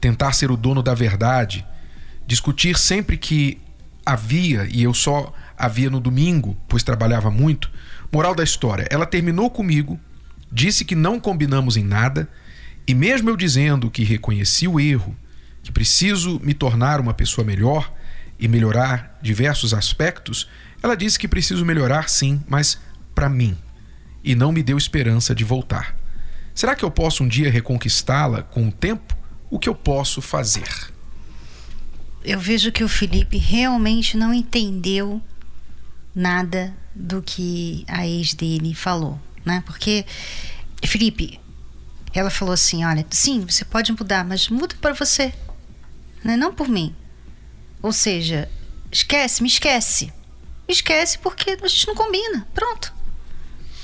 tentar 0.00 0.32
ser 0.32 0.52
o 0.52 0.56
dono 0.56 0.80
da 0.80 0.94
verdade, 0.94 1.66
discutir 2.24 2.78
sempre 2.78 3.16
que 3.16 3.58
havia, 4.06 4.68
e 4.70 4.84
eu 4.84 4.94
só 4.94 5.34
havia 5.58 5.90
no 5.90 5.98
domingo, 5.98 6.56
pois 6.68 6.84
trabalhava 6.84 7.32
muito. 7.32 7.68
Moral 8.12 8.32
da 8.32 8.44
história: 8.44 8.86
ela 8.90 9.04
terminou 9.04 9.50
comigo, 9.50 9.98
disse 10.52 10.84
que 10.84 10.94
não 10.94 11.18
combinamos 11.18 11.76
em 11.76 11.82
nada, 11.82 12.28
e 12.86 12.94
mesmo 12.94 13.28
eu 13.28 13.36
dizendo 13.36 13.90
que 13.90 14.04
reconheci 14.04 14.68
o 14.68 14.78
erro, 14.78 15.16
que 15.64 15.72
preciso 15.72 16.40
me 16.44 16.54
tornar 16.54 17.00
uma 17.00 17.12
pessoa 17.12 17.44
melhor 17.44 17.92
e 18.38 18.46
melhorar 18.46 19.18
diversos 19.20 19.74
aspectos, 19.74 20.48
ela 20.80 20.96
disse 20.96 21.18
que 21.18 21.26
preciso 21.26 21.64
melhorar 21.64 22.08
sim, 22.08 22.40
mas 22.48 22.78
para 23.16 23.28
mim, 23.28 23.56
e 24.22 24.34
não 24.34 24.52
me 24.52 24.62
deu 24.62 24.78
esperança 24.78 25.34
de 25.34 25.44
voltar. 25.44 25.96
Será 26.54 26.74
que 26.74 26.84
eu 26.84 26.90
posso 26.90 27.24
um 27.24 27.28
dia 27.28 27.50
reconquistá-la 27.50 28.42
com 28.42 28.68
o 28.68 28.72
tempo? 28.72 29.16
O 29.50 29.58
que 29.58 29.68
eu 29.68 29.74
posso 29.74 30.20
fazer? 30.20 30.68
Eu 32.24 32.38
vejo 32.38 32.70
que 32.70 32.84
o 32.84 32.88
Felipe 32.88 33.36
realmente 33.36 34.16
não 34.16 34.32
entendeu 34.32 35.20
nada 36.14 36.74
do 36.94 37.22
que 37.22 37.84
a 37.88 38.06
ex 38.06 38.34
dele 38.34 38.74
falou, 38.74 39.18
né? 39.44 39.62
Porque 39.66 40.04
Felipe, 40.84 41.40
ela 42.12 42.30
falou 42.30 42.52
assim, 42.52 42.84
olha, 42.84 43.04
sim, 43.10 43.40
você 43.40 43.64
pode 43.64 43.90
mudar, 43.92 44.24
mas 44.24 44.48
muda 44.48 44.76
para 44.80 44.92
você, 44.92 45.32
né? 46.22 46.36
não 46.36 46.54
por 46.54 46.68
mim. 46.68 46.94
Ou 47.82 47.92
seja, 47.92 48.48
esquece, 48.90 49.42
me 49.42 49.48
esquece. 49.48 50.12
Me 50.68 50.74
esquece 50.74 51.18
porque 51.18 51.58
a 51.60 51.66
gente 51.66 51.88
não 51.88 51.94
combina. 51.94 52.46
Pronto 52.54 53.01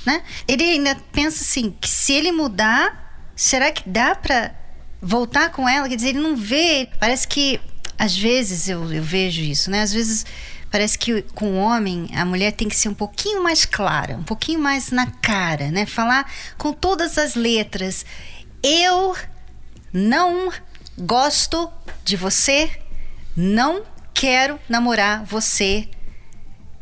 né? 0.09 0.23
Ele 0.47 0.63
ainda 0.63 0.97
pensa 1.11 1.43
assim, 1.43 1.75
que 1.79 1.87
se 1.87 2.13
ele 2.13 2.31
mudar, 2.31 3.31
será 3.35 3.71
que 3.71 3.87
dá 3.87 4.15
para 4.15 4.55
voltar 4.99 5.51
com 5.51 5.69
ela? 5.69 5.87
Quer 5.87 5.95
dizer, 5.95 6.09
ele 6.09 6.19
não 6.19 6.35
vê, 6.35 6.89
parece 6.99 7.27
que 7.27 7.61
às 7.95 8.17
vezes 8.17 8.67
eu, 8.67 8.91
eu 8.91 9.03
vejo 9.03 9.41
isso, 9.41 9.69
né? 9.69 9.83
Às 9.83 9.93
vezes 9.93 10.25
parece 10.71 10.97
que 10.97 11.21
com 11.35 11.51
o 11.51 11.57
homem 11.57 12.09
a 12.15 12.25
mulher 12.25 12.51
tem 12.53 12.67
que 12.67 12.75
ser 12.75 12.89
um 12.89 12.93
pouquinho 12.93 13.43
mais 13.43 13.65
clara, 13.65 14.15
um 14.15 14.23
pouquinho 14.23 14.59
mais 14.59 14.89
na 14.89 15.05
cara, 15.05 15.69
né? 15.69 15.85
Falar 15.85 16.25
com 16.57 16.73
todas 16.73 17.19
as 17.19 17.35
letras. 17.35 18.03
Eu 18.63 19.15
não 19.93 20.51
gosto 20.97 21.71
de 22.03 22.15
você, 22.15 22.71
não 23.35 23.83
quero 24.11 24.59
namorar 24.67 25.23
você 25.23 25.87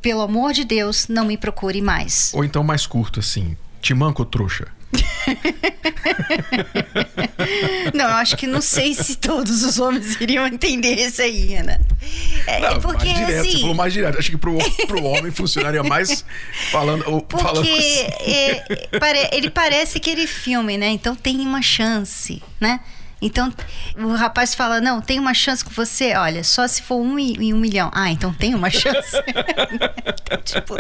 pelo 0.02 0.22
amor 0.22 0.54
de 0.54 0.64
Deus, 0.64 1.08
não 1.08 1.26
me 1.26 1.38
procure 1.38 1.82
mais. 1.82 2.32
Ou 2.34 2.44
então 2.44 2.64
mais 2.64 2.88
curto, 2.88 3.20
assim. 3.20 3.56
Te 3.82 3.94
manco, 3.94 4.26
trouxa. 4.26 4.68
não, 7.94 8.06
eu 8.06 8.16
acho 8.16 8.38
que 8.38 8.48
não 8.48 8.62
sei 8.62 8.94
se 8.94 9.18
todos 9.18 9.64
os 9.64 9.80
homens 9.80 10.20
iriam 10.20 10.48
entender 10.48 10.96
isso 10.96 11.22
aí, 11.22 11.56
Ana. 11.56 11.80
É, 12.46 12.60
não, 12.60 12.80
porque 12.80 13.06
mais 13.06 13.18
direto, 13.18 13.40
assim, 13.40 13.52
você 13.52 13.60
falou 13.60 13.76
mais 13.76 13.94
direto. 13.94 14.18
Acho 14.18 14.32
que 14.32 14.38
pro, 14.38 14.58
pro 14.88 15.04
homem 15.04 15.32
funcionaria 15.32 15.84
mais 15.84 16.24
falando. 16.72 17.04
Porque 17.24 17.44
falando 17.44 17.70
assim. 17.70 18.08
é, 18.22 19.36
ele 19.36 19.50
parece 19.50 19.98
aquele 19.98 20.26
filme, 20.26 20.78
né? 20.78 20.88
Então 20.88 21.16
tem 21.16 21.42
uma 21.42 21.62
chance, 21.62 22.42
né? 22.60 22.80
Então 23.22 23.52
o 23.98 24.14
rapaz 24.14 24.54
fala: 24.54 24.80
Não, 24.80 25.02
tem 25.02 25.20
uma 25.20 25.34
chance 25.34 25.64
com 25.64 25.72
você. 25.72 26.14
Olha, 26.16 26.44
só 26.44 26.68
se 26.68 26.82
for 26.82 26.98
um 26.98 27.18
em 27.18 27.54
um 27.54 27.58
milhão. 27.58 27.90
Ah, 27.94 28.12
então 28.12 28.34
tem 28.34 28.54
uma 28.54 28.70
chance. 28.70 29.18
Então, 30.28 30.42
tipo... 30.42 30.76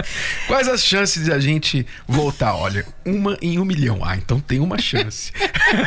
Quais 0.45 0.67
as 0.67 0.83
chances 0.83 1.23
de 1.23 1.31
a 1.31 1.39
gente 1.39 1.87
voltar? 2.05 2.53
Olha, 2.53 2.85
uma 3.05 3.37
em 3.41 3.57
um 3.57 3.63
milhão. 3.63 4.03
Ah, 4.03 4.17
então 4.17 4.41
tem 4.41 4.59
uma 4.59 4.77
chance. 4.77 5.31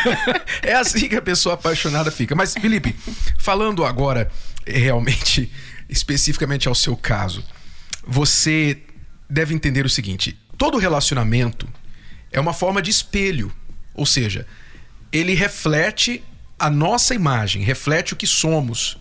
é 0.62 0.72
assim 0.72 1.08
que 1.08 1.16
a 1.16 1.20
pessoa 1.20 1.56
apaixonada 1.56 2.10
fica. 2.10 2.34
Mas, 2.34 2.54
Felipe, 2.54 2.96
falando 3.38 3.84
agora 3.84 4.30
realmente, 4.66 5.52
especificamente 5.90 6.68
ao 6.68 6.74
seu 6.74 6.96
caso, 6.96 7.44
você 8.06 8.78
deve 9.28 9.54
entender 9.54 9.84
o 9.84 9.90
seguinte: 9.90 10.38
todo 10.56 10.78
relacionamento 10.78 11.68
é 12.32 12.40
uma 12.40 12.54
forma 12.54 12.80
de 12.80 12.90
espelho. 12.90 13.52
Ou 13.92 14.06
seja, 14.06 14.46
ele 15.12 15.34
reflete 15.34 16.22
a 16.60 16.68
nossa 16.68 17.14
imagem, 17.14 17.62
reflete 17.62 18.12
o 18.12 18.16
que 18.16 18.26
somos. 18.26 18.98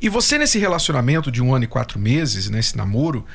E 0.00 0.08
você, 0.08 0.38
nesse 0.38 0.58
relacionamento 0.58 1.30
de 1.30 1.42
um 1.42 1.54
ano 1.54 1.64
e 1.64 1.68
quatro 1.68 1.98
meses, 1.98 2.48
nesse 2.48 2.76
namoro, 2.76 3.26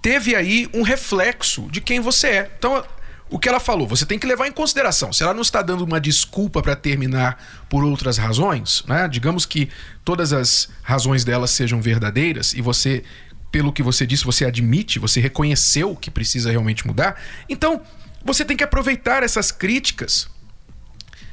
teve 0.00 0.34
aí 0.34 0.68
um 0.72 0.82
reflexo 0.82 1.68
de 1.70 1.80
quem 1.80 2.00
você 2.00 2.28
é. 2.28 2.50
Então, 2.58 2.82
o 3.28 3.38
que 3.38 3.48
ela 3.48 3.60
falou, 3.60 3.86
você 3.86 4.06
tem 4.06 4.18
que 4.18 4.26
levar 4.26 4.46
em 4.46 4.52
consideração. 4.52 5.12
Se 5.12 5.22
ela 5.22 5.34
não 5.34 5.42
está 5.42 5.60
dando 5.60 5.84
uma 5.84 6.00
desculpa 6.00 6.62
para 6.62 6.74
terminar 6.74 7.66
por 7.68 7.84
outras 7.84 8.16
razões, 8.16 8.82
né? 8.86 9.06
digamos 9.06 9.44
que 9.44 9.68
todas 10.04 10.32
as 10.32 10.70
razões 10.82 11.24
dela 11.24 11.46
sejam 11.46 11.82
verdadeiras 11.82 12.54
e 12.54 12.62
você, 12.62 13.04
pelo 13.52 13.72
que 13.72 13.82
você 13.82 14.06
disse, 14.06 14.24
você 14.24 14.46
admite, 14.46 14.98
você 14.98 15.20
reconheceu 15.20 15.94
que 15.94 16.10
precisa 16.10 16.50
realmente 16.50 16.86
mudar, 16.86 17.20
então 17.46 17.82
você 18.24 18.44
tem 18.44 18.56
que 18.56 18.64
aproveitar 18.64 19.22
essas 19.22 19.52
críticas 19.52 20.28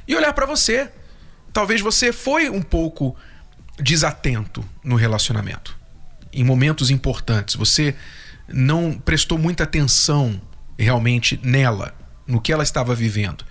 e 0.06 0.14
olhar 0.14 0.34
para 0.34 0.44
você. 0.44 0.90
Talvez 1.56 1.80
você 1.80 2.12
foi 2.12 2.50
um 2.50 2.60
pouco 2.60 3.16
desatento 3.78 4.62
no 4.84 4.94
relacionamento. 4.94 5.74
Em 6.30 6.44
momentos 6.44 6.90
importantes, 6.90 7.54
você 7.54 7.94
não 8.46 8.92
prestou 8.92 9.38
muita 9.38 9.64
atenção 9.64 10.38
realmente 10.78 11.40
nela, 11.42 11.94
no 12.26 12.42
que 12.42 12.52
ela 12.52 12.62
estava 12.62 12.94
vivendo. 12.94 13.42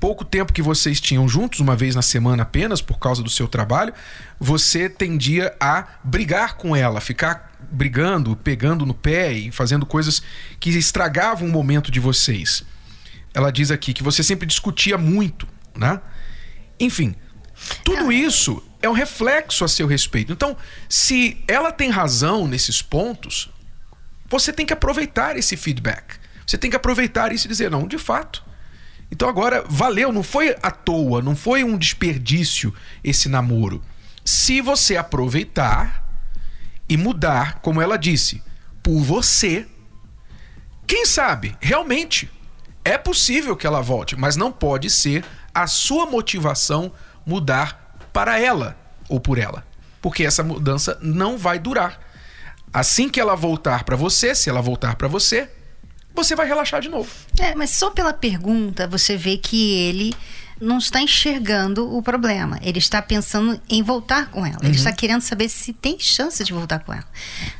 Pouco 0.00 0.24
tempo 0.24 0.54
que 0.54 0.62
vocês 0.62 1.02
tinham 1.02 1.28
juntos, 1.28 1.60
uma 1.60 1.76
vez 1.76 1.94
na 1.94 2.00
semana 2.00 2.44
apenas, 2.44 2.80
por 2.80 2.98
causa 2.98 3.22
do 3.22 3.28
seu 3.28 3.46
trabalho, 3.46 3.92
você 4.40 4.88
tendia 4.88 5.54
a 5.60 5.86
brigar 6.02 6.54
com 6.54 6.74
ela, 6.74 6.98
ficar 6.98 7.52
brigando, 7.70 8.34
pegando 8.36 8.86
no 8.86 8.94
pé 8.94 9.34
e 9.34 9.50
fazendo 9.50 9.84
coisas 9.84 10.22
que 10.58 10.70
estragavam 10.70 11.46
o 11.46 11.52
momento 11.52 11.90
de 11.90 12.00
vocês. 12.00 12.64
Ela 13.34 13.50
diz 13.50 13.70
aqui 13.70 13.92
que 13.92 14.02
você 14.02 14.22
sempre 14.22 14.46
discutia 14.46 14.96
muito, 14.96 15.46
né? 15.76 16.00
Enfim, 16.80 17.14
tudo 17.84 18.12
isso 18.12 18.62
é 18.82 18.88
um 18.88 18.92
reflexo 18.92 19.64
a 19.64 19.68
seu 19.68 19.86
respeito. 19.86 20.32
Então, 20.32 20.56
se 20.88 21.42
ela 21.48 21.72
tem 21.72 21.90
razão 21.90 22.46
nesses 22.46 22.82
pontos, 22.82 23.50
você 24.26 24.52
tem 24.52 24.66
que 24.66 24.72
aproveitar 24.72 25.36
esse 25.36 25.56
feedback. 25.56 26.18
Você 26.46 26.58
tem 26.58 26.70
que 26.70 26.76
aproveitar 26.76 27.32
isso 27.32 27.46
e 27.46 27.48
dizer, 27.48 27.70
não, 27.70 27.86
de 27.86 27.98
fato. 27.98 28.44
Então 29.10 29.28
agora 29.28 29.64
valeu, 29.68 30.12
não 30.12 30.22
foi 30.22 30.56
à 30.62 30.70
toa, 30.70 31.22
não 31.22 31.36
foi 31.36 31.62
um 31.62 31.78
desperdício 31.78 32.74
esse 33.02 33.28
namoro. 33.28 33.82
Se 34.24 34.60
você 34.60 34.96
aproveitar 34.96 36.04
e 36.88 36.96
mudar, 36.96 37.60
como 37.60 37.80
ela 37.80 37.96
disse, 37.96 38.42
por 38.82 39.00
você, 39.00 39.66
quem 40.86 41.06
sabe, 41.06 41.56
realmente 41.60 42.30
é 42.84 42.98
possível 42.98 43.56
que 43.56 43.66
ela 43.66 43.80
volte, 43.80 44.16
mas 44.16 44.36
não 44.36 44.50
pode 44.50 44.90
ser 44.90 45.24
a 45.54 45.66
sua 45.66 46.06
motivação 46.06 46.92
mudar 47.26 47.96
para 48.12 48.38
ela 48.38 48.76
ou 49.08 49.18
por 49.20 49.38
ela, 49.38 49.66
porque 50.00 50.24
essa 50.24 50.42
mudança 50.42 50.98
não 51.02 51.36
vai 51.36 51.58
durar. 51.58 52.00
Assim 52.72 53.08
que 53.08 53.20
ela 53.20 53.36
voltar 53.36 53.84
para 53.84 53.96
você, 53.96 54.34
se 54.34 54.50
ela 54.50 54.60
voltar 54.60 54.96
para 54.96 55.06
você, 55.06 55.48
você 56.14 56.34
vai 56.34 56.46
relaxar 56.46 56.80
de 56.80 56.88
novo. 56.88 57.10
É, 57.38 57.54
mas 57.54 57.70
só 57.70 57.90
pela 57.90 58.12
pergunta 58.12 58.86
você 58.86 59.16
vê 59.16 59.36
que 59.36 59.72
ele 59.72 60.14
não 60.60 60.78
está 60.78 61.00
enxergando 61.00 61.94
o 61.94 62.02
problema. 62.02 62.58
Ele 62.62 62.78
está 62.78 63.02
pensando 63.02 63.60
em 63.68 63.82
voltar 63.82 64.30
com 64.30 64.46
ela. 64.46 64.58
Ele 64.60 64.68
uhum. 64.68 64.74
está 64.74 64.92
querendo 64.92 65.20
saber 65.20 65.48
se 65.48 65.72
tem 65.72 65.98
chance 65.98 66.42
de 66.42 66.52
voltar 66.52 66.78
com 66.80 66.92
ela. 66.92 67.06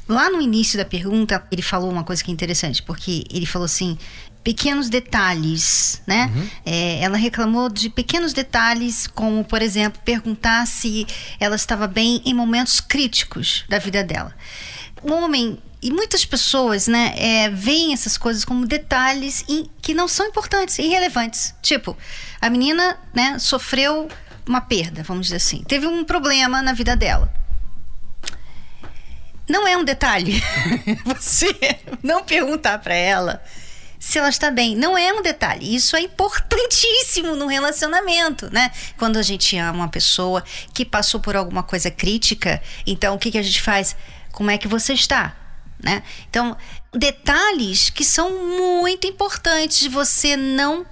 Lá 0.09 0.31
no 0.31 0.41
início 0.41 0.79
da 0.79 0.85
pergunta, 0.85 1.45
ele 1.51 1.63
falou 1.63 1.91
uma 1.91 2.05
coisa 2.05 2.23
que 2.23 2.31
é 2.31 2.35
interessante, 2.35 2.83
porque 2.83 3.25
ele 3.31 3.47
falou 3.47 3.67
assim: 3.67 3.99
pequenos 4.45 4.91
detalhes, 4.91 6.03
né? 6.07 6.31
Uhum. 6.35 6.49
É, 6.67 7.01
ela 7.01 7.17
reclamou 7.17 7.71
de 7.71 7.89
pequenos 7.89 8.35
detalhes, 8.35 9.07
como, 9.07 9.43
por 9.43 9.63
exemplo, 9.63 10.01
perguntar 10.05 10.67
se 10.67 11.07
ela 11.41 11.57
estava 11.57 11.87
bem 11.87 12.21
em 12.27 12.35
momentos 12.35 12.79
críticos 12.79 13.65
da 13.71 13.79
vida 13.79 14.05
dela. 14.05 14.37
O 15.03 15.11
homem 15.13 15.59
e 15.81 15.91
muitas 15.91 16.25
pessoas, 16.25 16.87
né, 16.87 17.15
é, 17.17 17.51
veem 17.51 17.93
essas 17.93 18.17
coisas 18.17 18.45
como 18.45 18.67
detalhes 18.67 19.45
in, 19.49 19.69
que 19.83 19.93
não 19.93 20.09
são 20.09 20.27
importantes, 20.27 20.79
irrelevantes. 20.79 21.55
Tipo, 21.61 21.97
a 22.41 22.49
menina, 22.49 22.99
né, 23.15 23.39
sofreu 23.39 24.09
uma 24.47 24.61
perda, 24.61 25.03
vamos 25.03 25.27
dizer 25.27 25.37
assim. 25.37 25.63
Teve 25.65 25.87
um 25.87 26.05
problema 26.05 26.63
na 26.63 26.73
vida 26.73 26.95
dela. 26.97 27.33
Não 29.49 29.67
é 29.67 29.77
um 29.77 29.85
detalhe 29.85 30.43
você 31.05 31.55
não 32.03 32.25
perguntar 32.25 32.79
para 32.79 32.95
ela 32.95 33.43
se 34.05 34.19
ela 34.19 34.29
está 34.29 34.51
bem. 34.51 34.77
Não 34.77 34.99
é 34.99 35.13
um 35.13 35.23
detalhe. 35.23 35.75
Isso 35.75 35.97
é 35.97 36.01
importantíssimo 36.03 37.35
no 37.35 37.47
relacionamento, 37.47 38.53
né? 38.53 38.71
Quando 38.99 39.19
a 39.19 39.23
gente 39.23 39.57
ama 39.57 39.79
uma 39.79 39.89
pessoa 39.89 40.45
que 40.75 40.85
passou 40.85 41.21
por 41.21 41.35
alguma 41.35 41.63
coisa 41.63 41.91
crítica, 41.91 42.63
então 42.87 43.15
o 43.15 43.19
que, 43.19 43.31
que 43.31 43.39
a 43.39 43.43
gente 43.43 43.63
faz? 43.63 43.97
Como 44.31 44.51
é 44.51 44.59
que 44.59 44.69
você 44.69 44.93
está? 44.93 45.35
né? 45.83 46.03
Então, 46.31 46.57
detalhes 46.93 47.91
que 47.91 48.05
são 48.05 48.31
muito 48.31 49.07
importantes, 49.07 49.87
você 49.87 50.37
não 50.37 50.87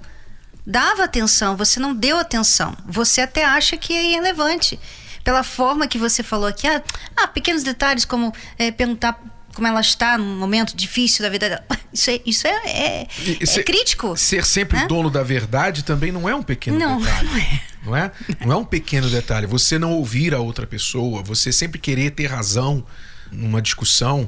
dava 0.65 1.03
atenção, 1.03 1.57
você 1.57 1.79
não 1.79 1.95
deu 1.95 2.17
atenção, 2.17 2.77
você 2.85 3.21
até 3.21 3.43
acha 3.43 3.75
que 3.75 3.93
é 3.93 4.03
irrelevante. 4.11 4.79
Pela 5.23 5.41
forma 5.41 5.87
que 5.87 5.97
você 5.97 6.21
falou 6.21 6.47
aqui, 6.47 6.67
ah, 6.67 6.83
ah 7.15 7.27
pequenos 7.27 7.63
detalhes 7.63 8.05
como 8.05 8.33
é, 8.57 8.71
perguntar 8.71 9.19
como 9.53 9.67
ela 9.67 9.81
está 9.81 10.17
num 10.17 10.37
momento 10.37 10.75
difícil 10.75 11.23
da 11.23 11.29
vida 11.29 11.49
dela. 11.49 11.63
Isso 11.93 12.09
é, 12.09 12.21
isso 12.25 12.47
é, 12.47 12.61
é, 12.65 13.07
é 13.39 13.45
ser, 13.45 13.63
crítico. 13.63 14.17
Ser 14.17 14.43
sempre 14.45 14.79
né? 14.79 14.87
dono 14.87 15.11
da 15.11 15.21
verdade 15.21 15.83
também 15.83 16.11
não 16.11 16.27
é 16.27 16.33
um 16.33 16.41
pequeno 16.41 16.79
não, 16.79 16.99
detalhe. 16.99 17.27
Não 17.27 17.37
é. 17.37 17.61
Não 17.85 17.95
é? 17.95 18.11
Não 18.45 18.51
é 18.51 18.55
um 18.55 18.65
pequeno 18.65 19.09
detalhe. 19.09 19.45
Você 19.45 19.77
não 19.77 19.91
ouvir 19.91 20.33
a 20.33 20.39
outra 20.39 20.65
pessoa, 20.65 21.21
você 21.21 21.51
sempre 21.51 21.77
querer 21.77 22.11
ter 22.11 22.25
razão 22.27 22.83
numa 23.31 23.61
discussão 23.61 24.27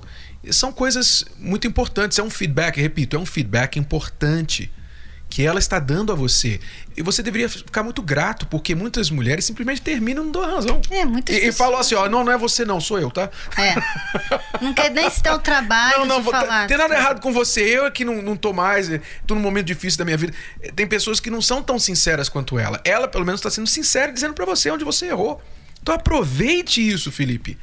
são 0.51 0.71
coisas 0.71 1.25
muito 1.39 1.65
importantes. 1.65 2.19
É 2.19 2.23
um 2.23 2.29
feedback, 2.29 2.79
repito, 2.79 3.15
é 3.15 3.19
um 3.19 3.25
feedback 3.25 3.79
importante 3.79 4.71
que 5.35 5.45
ela 5.45 5.59
está 5.59 5.79
dando 5.79 6.13
a 6.13 6.15
você. 6.15 6.61
E 6.95 7.01
você 7.01 7.21
deveria 7.21 7.49
ficar 7.49 7.83
muito 7.83 8.01
grato, 8.01 8.47
porque 8.47 8.73
muitas 8.73 9.09
mulheres 9.09 9.43
simplesmente 9.43 9.81
terminam 9.81 10.23
não 10.23 10.31
dando 10.31 10.45
razão. 10.49 10.81
É, 10.89 11.03
muitas 11.03 11.35
E, 11.35 11.49
e 11.49 11.51
falam 11.51 11.77
assim, 11.77 11.93
ó, 11.93 12.07
não, 12.07 12.23
não 12.23 12.31
é 12.31 12.37
você 12.37 12.63
não, 12.63 12.79
sou 12.79 12.97
eu, 13.01 13.11
tá? 13.11 13.29
É. 13.57 13.75
Não 14.61 14.73
quer 14.73 14.89
nem 14.91 15.09
citar 15.09 15.35
o 15.35 15.39
trabalho 15.39 15.99
não, 15.99 16.05
não, 16.05 16.21
de 16.21 16.31
falar. 16.31 16.67
Tem 16.67 16.77
nada 16.77 16.95
errado 16.95 17.19
com 17.19 17.33
você, 17.33 17.59
eu 17.63 17.85
é 17.85 17.91
que 17.91 18.05
não, 18.05 18.21
não 18.21 18.37
tô 18.37 18.53
mais, 18.53 18.89
tô 19.27 19.35
num 19.35 19.41
momento 19.41 19.65
difícil 19.65 19.97
da 19.97 20.05
minha 20.05 20.15
vida. 20.15 20.33
Tem 20.73 20.87
pessoas 20.87 21.19
que 21.19 21.29
não 21.29 21.41
são 21.41 21.61
tão 21.61 21.77
sinceras 21.77 22.29
quanto 22.29 22.57
ela. 22.57 22.79
Ela, 22.85 23.05
pelo 23.05 23.25
menos, 23.25 23.41
está 23.41 23.49
sendo 23.49 23.67
sincera, 23.67 24.13
dizendo 24.13 24.33
para 24.33 24.45
você 24.45 24.71
onde 24.71 24.85
você 24.85 25.07
errou. 25.07 25.43
Então 25.83 25.93
aproveite 25.93 26.79
isso, 26.79 27.11
Felipe 27.11 27.57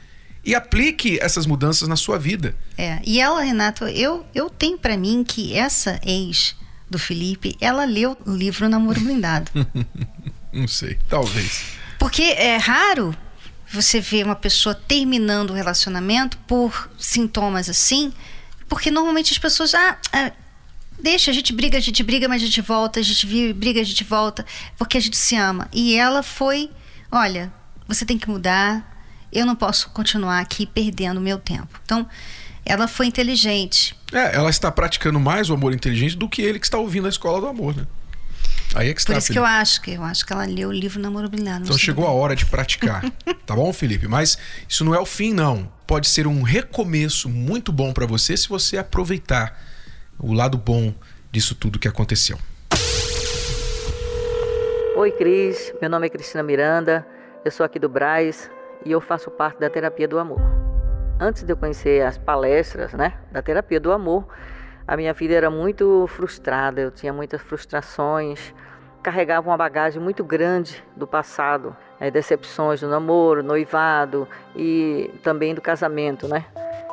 e 0.44 0.56
aplique 0.56 1.18
essas 1.22 1.46
mudanças 1.46 1.88
na 1.88 1.94
sua 1.94 2.18
vida. 2.18 2.54
É, 2.76 2.98
e 3.04 3.18
ela, 3.20 3.40
Renato, 3.40 3.86
eu, 3.86 4.26
eu 4.34 4.50
tenho 4.50 4.76
para 4.76 4.96
mim 4.96 5.24
que 5.24 5.56
essa 5.56 6.00
ex 6.04 6.56
do 6.92 6.98
Felipe, 6.98 7.56
ela 7.60 7.84
leu 7.84 8.16
o 8.24 8.30
livro 8.30 8.68
Namoro 8.68 9.00
Blindado. 9.00 9.50
Não 10.52 10.68
sei, 10.68 10.98
talvez. 11.08 11.64
Porque 11.98 12.22
é 12.22 12.56
raro 12.56 13.16
você 13.72 14.00
ver 14.00 14.24
uma 14.24 14.36
pessoa 14.36 14.74
terminando 14.74 15.50
o 15.50 15.54
relacionamento 15.54 16.36
por 16.46 16.90
sintomas 16.98 17.68
assim, 17.68 18.12
porque 18.68 18.90
normalmente 18.90 19.32
as 19.32 19.38
pessoas, 19.38 19.74
ah, 19.74 19.98
ah 20.12 20.32
deixa, 21.00 21.30
a 21.30 21.34
gente 21.34 21.52
briga, 21.52 21.78
a 21.78 21.80
gente 21.80 22.02
briga, 22.02 22.28
mas 22.28 22.42
a 22.42 22.46
gente 22.46 22.60
volta, 22.60 23.00
a 23.00 23.02
gente 23.02 23.26
briga, 23.54 23.80
a 23.80 23.84
gente 23.84 24.04
volta, 24.04 24.44
porque 24.76 24.96
a 24.98 25.00
gente 25.00 25.16
se 25.16 25.34
ama. 25.36 25.68
E 25.72 25.96
ela 25.96 26.22
foi, 26.22 26.70
olha, 27.10 27.52
você 27.88 28.04
tem 28.04 28.18
que 28.18 28.28
mudar, 28.28 28.92
eu 29.32 29.46
não 29.46 29.56
posso 29.56 29.88
continuar 29.90 30.40
aqui 30.40 30.66
perdendo 30.66 31.20
meu 31.20 31.38
tempo. 31.38 31.80
Então, 31.84 32.06
ela 32.64 32.86
foi 32.86 33.06
inteligente. 33.06 33.96
É, 34.12 34.36
ela 34.36 34.50
está 34.50 34.70
praticando 34.70 35.18
mais 35.18 35.48
o 35.48 35.54
amor 35.54 35.72
inteligente 35.72 36.16
do 36.16 36.28
que 36.28 36.42
ele 36.42 36.58
que 36.58 36.66
está 36.66 36.78
ouvindo 36.78 37.06
a 37.06 37.08
escola 37.08 37.40
do 37.40 37.46
amor, 37.46 37.74
né? 37.74 37.86
Aí 38.74 38.88
é 38.88 38.94
que 38.94 39.00
está. 39.00 39.12
Por 39.12 39.18
isso 39.18 39.28
Felipe. 39.28 39.32
que 39.32 39.38
eu 39.38 39.44
acho 39.44 39.82
que 39.82 39.90
eu 39.92 40.02
acho 40.02 40.26
que 40.26 40.32
ela 40.32 40.44
leu 40.44 40.68
o 40.68 40.72
livro 40.72 41.00
Namoro 41.00 41.28
Blindado. 41.28 41.64
Então 41.64 41.76
chegou 41.78 42.06
a 42.06 42.10
hora 42.10 42.34
de 42.34 42.46
praticar, 42.46 43.02
tá 43.46 43.54
bom, 43.54 43.72
Felipe? 43.72 44.06
Mas 44.08 44.38
isso 44.68 44.84
não 44.84 44.94
é 44.94 45.00
o 45.00 45.06
fim, 45.06 45.32
não. 45.32 45.70
Pode 45.86 46.08
ser 46.08 46.26
um 46.26 46.42
recomeço 46.42 47.28
muito 47.28 47.72
bom 47.72 47.92
para 47.92 48.06
você 48.06 48.36
se 48.36 48.48
você 48.48 48.78
aproveitar 48.78 49.58
o 50.18 50.32
lado 50.32 50.56
bom 50.56 50.94
disso 51.30 51.54
tudo 51.54 51.78
que 51.78 51.88
aconteceu. 51.88 52.38
Oi, 54.96 55.10
Cris. 55.12 55.72
Meu 55.80 55.90
nome 55.90 56.06
é 56.06 56.10
Cristina 56.10 56.42
Miranda. 56.42 57.06
Eu 57.44 57.50
sou 57.50 57.64
aqui 57.64 57.78
do 57.78 57.88
Braz 57.88 58.48
e 58.84 58.92
eu 58.92 59.00
faço 59.00 59.30
parte 59.30 59.58
da 59.58 59.68
terapia 59.68 60.06
do 60.06 60.18
amor. 60.18 60.61
Antes 61.20 61.44
de 61.44 61.52
eu 61.52 61.56
conhecer 61.56 62.04
as 62.04 62.18
palestras, 62.18 62.92
né, 62.92 63.14
da 63.30 63.40
terapia 63.40 63.78
do 63.78 63.92
amor, 63.92 64.26
a 64.86 64.96
minha 64.96 65.12
vida 65.12 65.34
era 65.34 65.50
muito 65.50 66.06
frustrada, 66.08 66.80
eu 66.80 66.90
tinha 66.90 67.12
muitas 67.12 67.40
frustrações, 67.40 68.52
carregava 69.02 69.48
uma 69.48 69.56
bagagem 69.56 70.00
muito 70.00 70.24
grande 70.24 70.82
do 70.96 71.06
passado, 71.06 71.76
é, 72.00 72.10
decepções 72.10 72.80
do 72.80 72.88
namoro, 72.88 73.42
noivado 73.42 74.28
e 74.54 75.10
também 75.22 75.54
do 75.54 75.60
casamento, 75.60 76.28
né? 76.28 76.44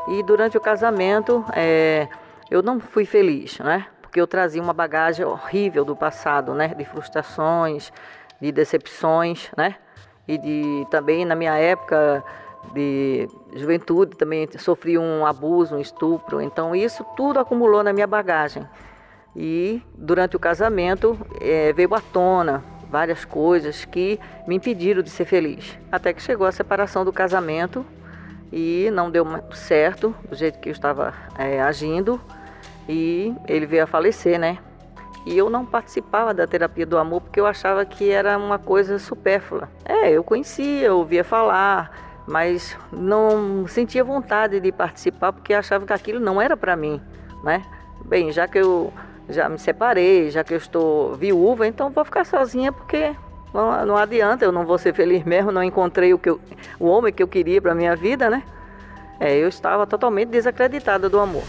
E 0.07 0.23
durante 0.23 0.57
o 0.57 0.61
casamento, 0.61 1.45
é, 1.53 2.07
eu 2.49 2.63
não 2.63 2.79
fui 2.79 3.05
feliz, 3.05 3.59
né? 3.59 3.85
Porque 4.01 4.19
eu 4.19 4.25
trazia 4.25 4.61
uma 4.61 4.73
bagagem 4.73 5.23
horrível 5.25 5.85
do 5.85 5.95
passado, 5.95 6.53
né? 6.53 6.69
De 6.69 6.83
frustrações, 6.83 7.91
de 8.41 8.51
decepções, 8.51 9.51
né? 9.55 9.75
E 10.27 10.37
de 10.37 10.87
também 10.89 11.25
na 11.25 11.35
minha 11.35 11.55
época 11.55 12.23
de 12.73 13.27
juventude 13.55 14.15
também 14.15 14.47
sofri 14.57 14.97
um 14.97 15.25
abuso, 15.25 15.75
um 15.75 15.79
estupro. 15.79 16.41
Então 16.41 16.75
isso 16.75 17.03
tudo 17.15 17.39
acumulou 17.39 17.83
na 17.83 17.93
minha 17.93 18.07
bagagem. 18.07 18.65
E 19.35 19.81
durante 19.95 20.35
o 20.35 20.39
casamento 20.39 21.17
é, 21.39 21.71
veio 21.73 21.93
à 21.93 22.01
tona 22.01 22.63
várias 22.89 23.23
coisas 23.23 23.85
que 23.85 24.19
me 24.47 24.55
impediram 24.55 25.01
de 25.01 25.09
ser 25.09 25.25
feliz. 25.25 25.77
Até 25.91 26.11
que 26.11 26.21
chegou 26.21 26.47
a 26.47 26.51
separação 26.51 27.05
do 27.05 27.13
casamento 27.13 27.85
e 28.51 28.89
não 28.91 29.11
deu 29.11 29.25
certo 29.53 30.15
do 30.27 30.35
jeito 30.35 30.59
que 30.59 30.69
eu 30.69 30.73
estava 30.73 31.13
é, 31.37 31.61
agindo 31.61 32.19
e 32.87 33.33
ele 33.47 33.67
veio 33.67 33.83
a 33.83 33.87
falecer, 33.87 34.39
né? 34.39 34.57
E 35.25 35.37
eu 35.37 35.49
não 35.49 35.65
participava 35.65 36.33
da 36.33 36.47
terapia 36.47 36.85
do 36.85 36.97
amor 36.97 37.21
porque 37.21 37.39
eu 37.39 37.45
achava 37.45 37.85
que 37.85 38.09
era 38.09 38.37
uma 38.37 38.57
coisa 38.57 38.97
supérflua. 38.97 39.69
É, 39.85 40.09
eu 40.11 40.23
conhecia, 40.23 40.87
eu 40.87 40.97
ouvia 40.97 41.23
falar, 41.23 42.08
mas 42.29 42.77
não 42.91 43.65
sentia 43.67 44.03
vontade 44.03 44.59
de 44.59 44.71
participar 44.71 45.33
porque 45.33 45.51
achava 45.51 45.87
que 45.87 45.93
aquilo 45.93 46.19
não 46.19 46.39
era 46.39 46.55
para 46.55 46.75
mim, 46.75 47.01
né? 47.43 47.63
Bem, 48.05 48.31
já 48.31 48.47
que 48.47 48.59
eu 48.59 48.93
já 49.27 49.49
me 49.49 49.57
separei, 49.57 50.29
já 50.29 50.43
que 50.43 50.53
eu 50.53 50.57
estou 50.59 51.15
viúva, 51.15 51.65
então 51.65 51.89
vou 51.89 52.05
ficar 52.05 52.23
sozinha 52.25 52.71
porque 52.71 53.15
não, 53.51 53.83
não 53.83 53.97
adianta, 53.97 54.45
eu 54.45 54.51
não 54.51 54.63
vou 54.63 54.77
ser 54.77 54.93
feliz 54.93 55.23
mesmo, 55.23 55.51
não 55.51 55.63
encontrei 55.63 56.13
o, 56.13 56.19
que 56.19 56.29
eu, 56.29 56.39
o 56.79 56.85
homem 56.85 57.11
que 57.11 57.23
eu 57.23 57.27
queria 57.27 57.59
para 57.59 57.73
minha 57.73 57.95
vida, 57.95 58.29
né? 58.29 58.43
É, 59.19 59.35
eu 59.35 59.49
estava 59.49 59.87
totalmente 59.87 60.29
desacreditada 60.29 61.09
do 61.09 61.19
amor. 61.19 61.43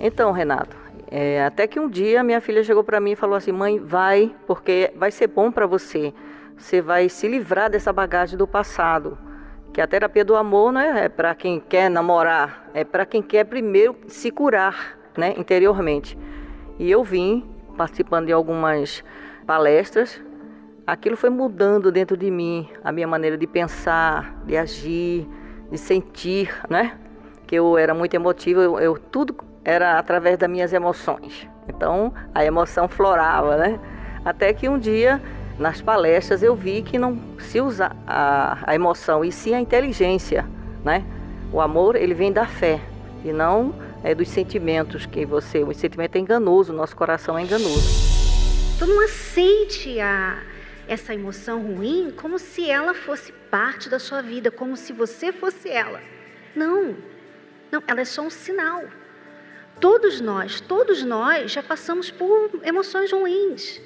Então, 0.00 0.32
Renato, 0.32 0.76
é, 1.08 1.44
até 1.44 1.68
que 1.68 1.78
um 1.78 1.88
dia 1.88 2.24
minha 2.24 2.40
filha 2.40 2.64
chegou 2.64 2.82
para 2.82 2.98
mim 2.98 3.12
e 3.12 3.16
falou 3.16 3.36
assim: 3.36 3.52
mãe, 3.52 3.78
vai, 3.78 4.34
porque 4.48 4.92
vai 4.96 5.12
ser 5.12 5.28
bom 5.28 5.52
para 5.52 5.64
você. 5.64 6.12
Você 6.56 6.80
vai 6.80 7.08
se 7.08 7.28
livrar 7.28 7.70
dessa 7.70 7.92
bagagem 7.92 8.36
do 8.36 8.46
passado. 8.46 9.18
Que 9.72 9.80
a 9.80 9.86
terapia 9.86 10.24
do 10.24 10.34
amor 10.34 10.72
não 10.72 10.80
é, 10.80 11.04
é 11.04 11.08
para 11.08 11.34
quem 11.34 11.60
quer 11.60 11.90
namorar, 11.90 12.70
é 12.72 12.82
para 12.82 13.04
quem 13.04 13.20
quer 13.20 13.44
primeiro 13.44 13.94
se 14.08 14.30
curar, 14.30 14.98
né, 15.16 15.34
interiormente. 15.36 16.18
E 16.78 16.90
eu 16.90 17.04
vim 17.04 17.46
participando 17.76 18.26
de 18.26 18.32
algumas 18.32 19.04
palestras. 19.46 20.22
Aquilo 20.86 21.16
foi 21.16 21.28
mudando 21.28 21.92
dentro 21.92 22.16
de 22.16 22.30
mim, 22.30 22.68
a 22.82 22.90
minha 22.90 23.06
maneira 23.06 23.36
de 23.36 23.46
pensar, 23.46 24.40
de 24.46 24.56
agir, 24.56 25.28
de 25.70 25.76
sentir, 25.76 26.54
né? 26.70 26.96
Que 27.46 27.56
eu 27.56 27.76
era 27.76 27.92
muito 27.92 28.14
emotiva, 28.14 28.62
eu, 28.62 28.78
eu 28.80 28.96
tudo 28.96 29.36
era 29.64 29.98
através 29.98 30.38
das 30.38 30.48
minhas 30.48 30.72
emoções. 30.72 31.46
Então 31.68 32.14
a 32.34 32.44
emoção 32.44 32.88
florava, 32.88 33.56
né? 33.56 33.78
Até 34.24 34.52
que 34.52 34.68
um 34.68 34.78
dia 34.78 35.20
nas 35.58 35.80
palestras 35.80 36.42
eu 36.42 36.54
vi 36.54 36.82
que 36.82 36.98
não 36.98 37.18
se 37.38 37.60
usa 37.60 37.94
a, 38.06 38.58
a 38.70 38.74
emoção 38.74 39.24
e 39.24 39.32
sim 39.32 39.54
a 39.54 39.60
inteligência, 39.60 40.46
né? 40.84 41.04
O 41.52 41.60
amor 41.60 41.96
ele 41.96 42.14
vem 42.14 42.32
da 42.32 42.46
fé 42.46 42.80
e 43.24 43.32
não 43.32 43.74
é 44.02 44.14
dos 44.14 44.28
sentimentos 44.28 45.06
que 45.06 45.24
você, 45.24 45.62
o 45.62 45.72
sentimento 45.72 46.16
é 46.16 46.18
enganoso, 46.18 46.72
o 46.72 46.76
nosso 46.76 46.94
coração 46.94 47.38
é 47.38 47.42
enganoso. 47.42 47.88
Então 48.76 48.86
não 48.86 49.02
aceite 49.02 49.98
a, 50.00 50.38
essa 50.86 51.14
emoção 51.14 51.62
ruim 51.62 52.12
como 52.14 52.38
se 52.38 52.70
ela 52.70 52.92
fosse 52.92 53.32
parte 53.32 53.88
da 53.88 53.98
sua 53.98 54.20
vida, 54.20 54.50
como 54.50 54.76
se 54.76 54.92
você 54.92 55.32
fosse 55.32 55.68
ela. 55.68 56.00
Não, 56.54 56.94
não, 57.72 57.82
ela 57.86 58.00
é 58.00 58.04
só 58.04 58.22
um 58.22 58.30
sinal. 58.30 58.84
Todos 59.80 60.20
nós, 60.20 60.60
todos 60.60 61.02
nós 61.02 61.50
já 61.52 61.62
passamos 61.62 62.10
por 62.10 62.50
emoções 62.62 63.12
ruins. 63.12 63.80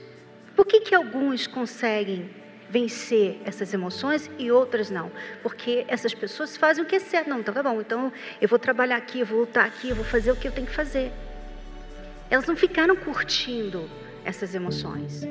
Por 0.60 0.66
que, 0.66 0.80
que 0.80 0.94
alguns 0.94 1.46
conseguem 1.46 2.28
vencer 2.68 3.40
essas 3.46 3.72
emoções 3.72 4.30
e 4.38 4.52
outras 4.52 4.90
não? 4.90 5.10
Porque 5.42 5.86
essas 5.88 6.12
pessoas 6.12 6.54
fazem 6.54 6.84
o 6.84 6.86
que 6.86 6.96
é 6.96 6.98
certo. 6.98 7.30
Não, 7.30 7.40
então 7.40 7.54
tá 7.54 7.62
bom, 7.62 7.80
então 7.80 8.12
eu 8.42 8.46
vou 8.46 8.58
trabalhar 8.58 8.96
aqui, 8.96 9.20
eu 9.20 9.26
vou 9.26 9.40
lutar 9.40 9.64
aqui, 9.64 9.88
eu 9.88 9.96
vou 9.96 10.04
fazer 10.04 10.30
o 10.30 10.36
que 10.36 10.46
eu 10.46 10.52
tenho 10.52 10.66
que 10.66 10.74
fazer. 10.74 11.12
Elas 12.28 12.44
não 12.44 12.54
ficaram 12.54 12.94
curtindo 12.94 13.88
essas 14.22 14.54
emoções. 14.54 15.22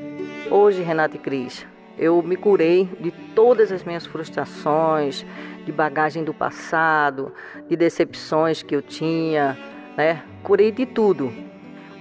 Hoje, 0.49 0.81
Renata 0.81 1.15
e 1.15 1.19
Cris, 1.19 1.63
eu 1.95 2.23
me 2.23 2.35
curei 2.35 2.89
de 2.99 3.11
todas 3.35 3.71
as 3.71 3.83
minhas 3.83 4.07
frustrações, 4.07 5.23
de 5.63 5.71
bagagem 5.71 6.23
do 6.23 6.33
passado, 6.33 7.31
de 7.67 7.75
decepções 7.75 8.63
que 8.63 8.75
eu 8.75 8.81
tinha, 8.81 9.55
né? 9.95 10.23
Curei 10.41 10.71
de 10.71 10.87
tudo. 10.87 11.31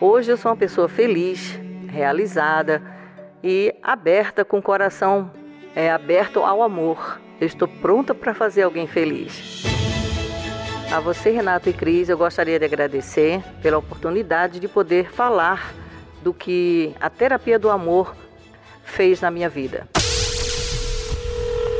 Hoje 0.00 0.32
eu 0.32 0.38
sou 0.38 0.50
uma 0.50 0.56
pessoa 0.56 0.88
feliz, 0.88 1.60
realizada 1.88 2.96
e 3.42 3.74
aberta 3.82 4.44
com 4.44 4.58
o 4.58 4.62
coração 4.62 5.30
é, 5.74 5.90
aberto 5.90 6.40
ao 6.40 6.62
amor. 6.62 7.20
Eu 7.40 7.46
estou 7.46 7.68
pronta 7.68 8.14
para 8.14 8.34
fazer 8.34 8.62
alguém 8.62 8.86
feliz. 8.86 9.64
A 10.92 11.00
você, 11.00 11.30
Renato 11.30 11.68
e 11.68 11.72
Cris, 11.72 12.08
eu 12.08 12.16
gostaria 12.16 12.58
de 12.58 12.64
agradecer 12.64 13.42
pela 13.62 13.78
oportunidade 13.78 14.58
de 14.58 14.66
poder 14.66 15.10
falar 15.10 15.74
do 16.22 16.32
que 16.32 16.94
a 17.00 17.10
terapia 17.10 17.58
do 17.58 17.70
amor 17.70 18.16
fez 18.84 19.20
na 19.20 19.30
minha 19.30 19.48
vida. 19.48 19.86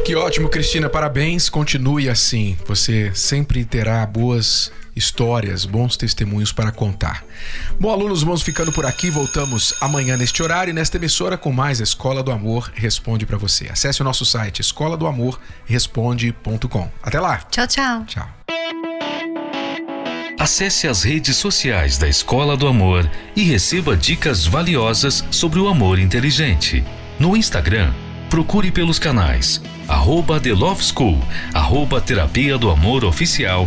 Que 0.05 0.15
ótimo, 0.15 0.49
Cristina, 0.49 0.89
parabéns. 0.89 1.49
Continue 1.49 2.09
assim. 2.09 2.57
Você 2.67 3.13
sempre 3.15 3.65
terá 3.65 4.07
boas 4.07 4.73
histórias, 4.99 5.65
bons 5.65 5.97
testemunhos 5.97 6.53
para 6.53 6.71
contar. 6.73 7.25
Bom, 7.81 7.91
alunos, 7.91 8.23
vamos 8.23 8.43
ficando 8.43 8.73
por 8.73 8.85
aqui. 8.85 9.11
Voltamos 9.11 9.75
amanhã 9.81 10.17
neste 10.17 10.43
horário, 10.43 10.75
nesta 10.75 10.97
emissora, 10.97 11.39
com 11.39 11.53
mais 11.53 11.81
Escola 11.81 12.23
do 12.23 12.31
Amor 12.31 12.71
Responde 12.75 13.27
para 13.27 13.37
você. 13.37 13.69
Acesse 13.71 14.01
o 14.01 14.05
nosso 14.05 14.25
site 14.25 14.61
escola 14.61 14.97
do 14.97 15.07
amor 15.07 15.39
responde.com. 15.67 16.91
Até 17.03 17.21
lá. 17.21 17.39
Tchau, 17.51 17.67
tchau. 17.67 18.05
Tchau. 18.05 18.29
Acesse 20.39 20.87
as 20.87 21.03
redes 21.03 21.37
sociais 21.37 21.99
da 21.99 22.09
Escola 22.09 22.57
do 22.57 22.69
Amor 22.69 23.11
e 23.35 23.43
receba 23.43 23.97
dicas 23.97 24.47
valiosas 24.47 25.25
sobre 25.31 25.59
o 25.59 25.69
amor 25.69 25.99
inteligente. 25.99 26.85
No 27.19 27.37
Instagram, 27.37 27.93
procure 28.31 28.71
pelos 28.71 28.99
canais 28.99 29.61
arroba 29.89 30.39
The 30.39 30.53
Love 30.53 30.85
School, 30.85 31.19
arroba 31.55 32.01
Terapia 32.01 32.59
do 32.59 32.71
Amor 32.71 33.05
Oficial 33.05 33.67